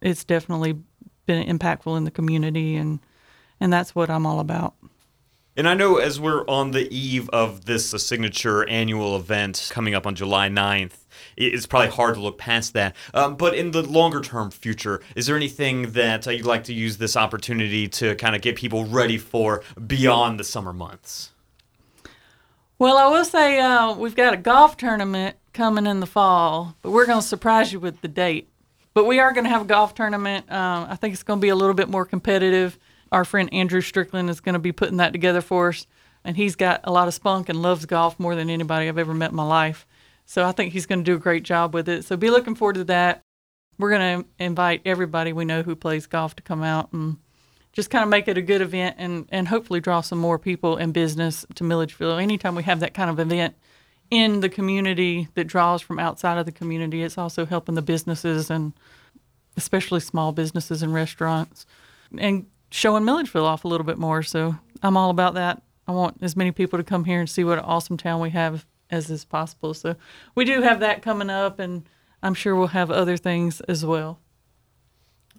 it's 0.00 0.24
definitely 0.24 0.78
been 1.26 1.46
impactful 1.46 1.98
in 1.98 2.04
the 2.04 2.10
community, 2.10 2.76
and 2.76 2.98
and 3.60 3.70
that's 3.70 3.94
what 3.94 4.08
I'm 4.08 4.24
all 4.24 4.40
about. 4.40 4.74
And 5.54 5.68
I 5.68 5.74
know 5.74 5.96
as 5.96 6.18
we're 6.18 6.46
on 6.46 6.70
the 6.70 6.90
eve 6.94 7.28
of 7.28 7.66
this 7.66 7.90
signature 7.90 8.66
annual 8.70 9.14
event 9.16 9.68
coming 9.70 9.94
up 9.94 10.06
on 10.06 10.14
July 10.14 10.48
9th, 10.48 11.04
it's 11.36 11.66
probably 11.66 11.90
hard 11.90 12.14
to 12.14 12.22
look 12.22 12.38
past 12.38 12.72
that. 12.72 12.96
Um, 13.12 13.36
but 13.36 13.54
in 13.54 13.72
the 13.72 13.82
longer 13.82 14.22
term 14.22 14.50
future, 14.50 15.02
is 15.14 15.26
there 15.26 15.36
anything 15.36 15.92
that 15.92 16.26
uh, 16.26 16.30
you'd 16.30 16.46
like 16.46 16.64
to 16.64 16.72
use 16.72 16.96
this 16.96 17.18
opportunity 17.18 17.86
to 17.88 18.14
kind 18.14 18.34
of 18.34 18.40
get 18.40 18.56
people 18.56 18.86
ready 18.86 19.18
for 19.18 19.62
beyond 19.86 20.40
the 20.40 20.44
summer 20.44 20.72
months? 20.72 21.32
Well, 22.78 22.96
I 22.96 23.08
will 23.08 23.24
say 23.26 23.60
uh, 23.60 23.94
we've 23.94 24.16
got 24.16 24.32
a 24.32 24.38
golf 24.38 24.78
tournament 24.78 25.36
coming 25.52 25.86
in 25.86 26.00
the 26.00 26.06
fall, 26.06 26.76
but 26.80 26.92
we're 26.92 27.06
going 27.06 27.20
to 27.20 27.26
surprise 27.26 27.74
you 27.74 27.78
with 27.78 28.00
the 28.00 28.08
date. 28.08 28.48
But 28.94 29.04
we 29.04 29.20
are 29.20 29.32
going 29.32 29.44
to 29.44 29.50
have 29.50 29.62
a 29.62 29.66
golf 29.66 29.94
tournament. 29.94 30.50
Um, 30.50 30.86
I 30.88 30.96
think 30.96 31.12
it's 31.12 31.22
going 31.22 31.40
to 31.40 31.42
be 31.42 31.50
a 31.50 31.56
little 31.56 31.74
bit 31.74 31.90
more 31.90 32.06
competitive 32.06 32.78
our 33.12 33.24
friend 33.24 33.52
Andrew 33.52 33.80
Strickland 33.80 34.30
is 34.30 34.40
going 34.40 34.54
to 34.54 34.58
be 34.58 34.72
putting 34.72 34.96
that 34.96 35.12
together 35.12 35.42
for 35.42 35.68
us. 35.68 35.86
And 36.24 36.36
he's 36.36 36.56
got 36.56 36.80
a 36.84 36.92
lot 36.92 37.08
of 37.08 37.14
spunk 37.14 37.48
and 37.48 37.60
loves 37.60 37.84
golf 37.84 38.18
more 38.18 38.34
than 38.34 38.48
anybody 38.48 38.88
I've 38.88 38.98
ever 38.98 39.14
met 39.14 39.30
in 39.30 39.36
my 39.36 39.44
life. 39.44 39.86
So 40.24 40.46
I 40.46 40.52
think 40.52 40.72
he's 40.72 40.86
going 40.86 41.00
to 41.00 41.04
do 41.04 41.16
a 41.16 41.20
great 41.20 41.42
job 41.42 41.74
with 41.74 41.88
it. 41.88 42.04
So 42.04 42.16
be 42.16 42.30
looking 42.30 42.54
forward 42.54 42.76
to 42.76 42.84
that. 42.84 43.22
We're 43.78 43.90
going 43.90 44.22
to 44.22 44.28
invite 44.38 44.82
everybody 44.84 45.32
we 45.32 45.44
know 45.44 45.62
who 45.62 45.76
plays 45.76 46.06
golf 46.06 46.36
to 46.36 46.42
come 46.42 46.62
out 46.62 46.92
and 46.92 47.18
just 47.72 47.90
kind 47.90 48.02
of 48.02 48.08
make 48.08 48.28
it 48.28 48.38
a 48.38 48.42
good 48.42 48.60
event 48.60 48.96
and, 48.98 49.26
and 49.30 49.48
hopefully 49.48 49.80
draw 49.80 50.00
some 50.00 50.18
more 50.18 50.38
people 50.38 50.76
and 50.76 50.94
business 50.94 51.44
to 51.54 51.64
Milledgeville. 51.64 52.18
Anytime 52.18 52.54
we 52.54 52.62
have 52.62 52.80
that 52.80 52.94
kind 52.94 53.10
of 53.10 53.18
event 53.18 53.56
in 54.10 54.40
the 54.40 54.48
community 54.48 55.28
that 55.34 55.46
draws 55.46 55.82
from 55.82 55.98
outside 55.98 56.38
of 56.38 56.46
the 56.46 56.52
community, 56.52 57.02
it's 57.02 57.18
also 57.18 57.46
helping 57.46 57.74
the 57.74 57.82
businesses 57.82 58.50
and 58.50 58.74
especially 59.56 60.00
small 60.00 60.32
businesses 60.32 60.82
and 60.82 60.94
restaurants 60.94 61.66
and 62.18 62.46
showing 62.72 63.04
Milledgeville 63.04 63.44
off 63.44 63.64
a 63.64 63.68
little 63.68 63.86
bit 63.86 63.98
more. 63.98 64.22
So 64.22 64.56
I'm 64.82 64.96
all 64.96 65.10
about 65.10 65.34
that. 65.34 65.62
I 65.86 65.92
want 65.92 66.18
as 66.22 66.36
many 66.36 66.50
people 66.52 66.78
to 66.78 66.84
come 66.84 67.04
here 67.04 67.20
and 67.20 67.28
see 67.28 67.44
what 67.44 67.58
an 67.58 67.64
awesome 67.64 67.96
town 67.96 68.20
we 68.20 68.30
have 68.30 68.66
as 68.90 69.10
is 69.10 69.24
possible. 69.24 69.74
So 69.74 69.96
we 70.34 70.44
do 70.44 70.62
have 70.62 70.80
that 70.80 71.02
coming 71.02 71.30
up, 71.30 71.58
and 71.58 71.88
I'm 72.22 72.34
sure 72.34 72.56
we'll 72.56 72.68
have 72.68 72.90
other 72.90 73.16
things 73.16 73.60
as 73.62 73.84
well. 73.84 74.20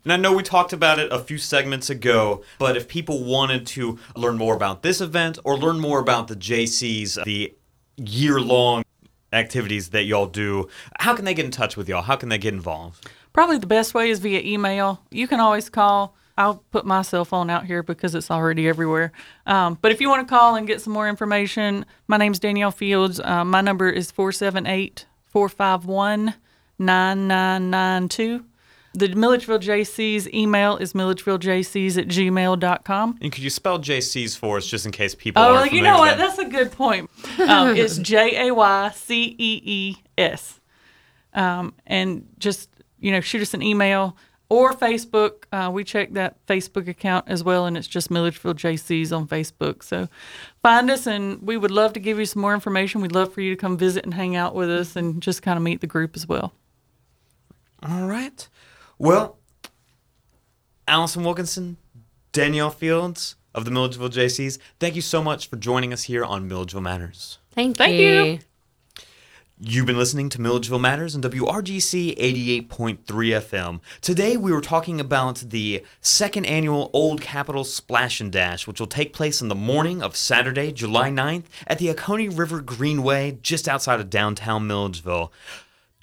And 0.03 0.11
I 0.11 0.17
know 0.17 0.33
we 0.33 0.43
talked 0.43 0.73
about 0.73 0.99
it 0.99 1.11
a 1.11 1.19
few 1.19 1.37
segments 1.37 1.89
ago, 1.89 2.43
but 2.59 2.75
if 2.75 2.87
people 2.87 3.23
wanted 3.23 3.65
to 3.67 3.97
learn 4.15 4.37
more 4.37 4.53
about 4.53 4.83
this 4.83 4.99
event 4.99 5.39
or 5.45 5.57
learn 5.57 5.79
more 5.79 5.99
about 5.99 6.27
the 6.27 6.35
Jaycees, 6.35 7.23
the 7.23 7.55
year 7.95 8.41
long 8.41 8.83
activities 9.31 9.89
that 9.91 10.03
y'all 10.03 10.25
do, 10.25 10.67
how 10.99 11.15
can 11.15 11.23
they 11.23 11.33
get 11.33 11.45
in 11.45 11.51
touch 11.51 11.77
with 11.77 11.87
y'all? 11.87 12.01
How 12.01 12.17
can 12.17 12.27
they 12.29 12.37
get 12.37 12.53
involved? 12.53 13.09
Probably 13.31 13.57
the 13.57 13.67
best 13.67 13.93
way 13.93 14.09
is 14.09 14.19
via 14.19 14.41
email. 14.41 15.01
You 15.09 15.27
can 15.27 15.39
always 15.39 15.69
call 15.69 16.15
I'll 16.37 16.63
put 16.71 16.85
my 16.85 17.03
cell 17.03 17.25
phone 17.25 17.49
out 17.49 17.65
here 17.65 17.83
because 17.83 18.15
it's 18.15 18.31
already 18.31 18.67
everywhere. 18.67 19.11
Um, 19.45 19.77
but 19.81 19.91
if 19.91 20.01
you 20.01 20.09
want 20.09 20.27
to 20.27 20.31
call 20.31 20.55
and 20.55 20.65
get 20.65 20.81
some 20.81 20.93
more 20.93 21.07
information, 21.07 21.85
my 22.07 22.17
name's 22.17 22.39
Danielle 22.39 22.71
Fields. 22.71 23.19
Uh, 23.19 23.45
my 23.45 23.61
number 23.61 23.89
is 23.89 24.09
478 24.11 25.05
451 25.25 26.33
9992. 26.79 28.45
The 28.95 29.09
Milledgeville 29.15 29.57
Jaycees 29.57 30.31
email 30.31 30.77
is 30.77 30.93
milledgevillejcs 30.93 31.97
at 31.97 32.07
gmail.com. 32.07 33.17
And 33.21 33.31
could 33.31 33.43
you 33.43 33.49
spell 33.49 33.79
Jaycees 33.79 34.37
for 34.37 34.57
us 34.57 34.67
just 34.67 34.85
in 34.85 34.91
case 34.91 35.15
people 35.15 35.41
Oh, 35.41 35.55
are 35.55 35.67
you 35.67 35.81
know 35.81 35.97
what? 35.97 36.17
That's 36.19 36.37
a 36.37 36.45
good 36.45 36.71
point. 36.71 37.09
Um, 37.39 37.69
it's 37.75 37.97
J 37.97 38.47
A 38.49 38.53
Y 38.53 38.91
C 38.93 39.35
E 39.37 39.61
E 39.63 39.95
S. 40.15 40.59
Um, 41.33 41.73
and 41.87 42.27
just, 42.37 42.69
you 42.99 43.11
know, 43.11 43.19
shoot 43.19 43.41
us 43.41 43.55
an 43.55 43.63
email 43.63 44.15
or 44.53 44.71
Facebook. 44.73 45.45
Uh, 45.51 45.71
we 45.71 45.83
check 45.83 46.13
that 46.13 46.45
Facebook 46.45 46.87
account 46.87 47.25
as 47.27 47.43
well, 47.43 47.65
and 47.65 47.75
it's 47.75 47.87
just 47.87 48.11
Milledgeville 48.11 48.53
Jaycees 48.53 49.11
on 49.11 49.27
Facebook. 49.27 49.81
So 49.81 50.07
find 50.61 50.91
us, 50.91 51.07
and 51.07 51.41
we 51.41 51.57
would 51.57 51.71
love 51.71 51.93
to 51.93 51.99
give 51.99 52.19
you 52.19 52.25
some 52.27 52.43
more 52.43 52.53
information. 52.53 53.01
We'd 53.01 53.13
love 53.13 53.33
for 53.33 53.41
you 53.41 53.49
to 53.49 53.59
come 53.59 53.79
visit 53.79 54.05
and 54.05 54.13
hang 54.13 54.35
out 54.35 54.53
with 54.53 54.69
us 54.69 54.95
and 54.95 55.23
just 55.23 55.41
kind 55.41 55.57
of 55.57 55.63
meet 55.63 55.81
the 55.81 55.87
group 55.87 56.15
as 56.15 56.27
well. 56.27 56.53
All 57.81 58.07
right. 58.07 58.47
Well, 58.99 59.39
Allison 60.87 61.23
Wilkinson, 61.23 61.77
Danielle 62.31 62.69
Fields 62.69 63.35
of 63.55 63.65
the 63.65 63.71
Milledgeville 63.71 64.09
Jaycees, 64.09 64.59
thank 64.79 64.95
you 64.95 65.01
so 65.01 65.23
much 65.23 65.49
for 65.49 65.55
joining 65.55 65.91
us 65.91 66.03
here 66.03 66.23
on 66.23 66.47
Milledgeville 66.47 66.81
Matters. 66.81 67.39
Thank, 67.55 67.77
Thank 67.77 67.95
you. 67.95 68.23
you. 68.23 68.39
You've 69.65 69.85
been 69.85 69.97
listening 69.97 70.27
to 70.27 70.41
Milledgeville 70.41 70.77
Matters 70.77 71.15
on 71.15 71.21
WRGC 71.21 72.17
88.3 72.17 72.97
FM. 72.99 73.79
Today 74.01 74.35
we 74.35 74.51
were 74.51 74.59
talking 74.59 74.99
about 74.99 75.37
the 75.37 75.85
second 76.01 76.45
annual 76.47 76.89
Old 76.91 77.21
Capital 77.21 77.63
Splash 77.63 78.19
and 78.19 78.29
Dash, 78.29 78.67
which 78.67 78.81
will 78.81 78.87
take 78.87 79.13
place 79.13 79.41
in 79.41 79.47
the 79.47 79.55
morning 79.55 80.03
of 80.03 80.17
Saturday, 80.17 80.73
July 80.73 81.09
9th 81.09 81.45
at 81.65 81.77
the 81.77 81.89
Oconee 81.89 82.27
River 82.27 82.59
Greenway 82.59 83.37
just 83.41 83.69
outside 83.69 84.01
of 84.01 84.09
downtown 84.09 84.67
Milledgeville. 84.67 85.31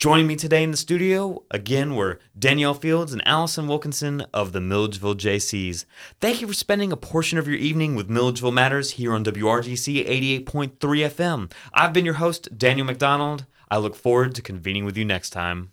Joining 0.01 0.27
me 0.27 0.35
today 0.35 0.63
in 0.63 0.71
the 0.71 0.79
studio, 0.79 1.45
again, 1.51 1.95
were 1.95 2.21
Danielle 2.39 2.73
Fields 2.73 3.13
and 3.13 3.21
Allison 3.29 3.69
Wilkinson 3.69 4.23
of 4.33 4.53
the 4.53 4.61
Milledgeville 4.63 5.15
Jaycees. 5.15 5.85
Thank 6.23 6.41
you 6.41 6.47
for 6.47 6.55
spending 6.55 6.91
a 6.91 6.97
portion 6.97 7.37
of 7.37 7.47
your 7.47 7.59
evening 7.59 7.95
with 7.95 8.09
Milledgeville 8.09 8.51
Matters 8.51 8.93
here 8.93 9.13
on 9.13 9.27
WRGC 9.27 10.09
88.3 10.47 10.79
FM. 10.79 11.53
I've 11.75 11.93
been 11.93 12.07
your 12.07 12.15
host, 12.15 12.57
Daniel 12.57 12.87
McDonald. 12.87 13.45
I 13.71 13.77
look 13.77 13.95
forward 13.95 14.35
to 14.37 14.41
convening 14.41 14.87
with 14.87 14.97
you 14.97 15.05
next 15.05 15.31
time. 15.31 15.71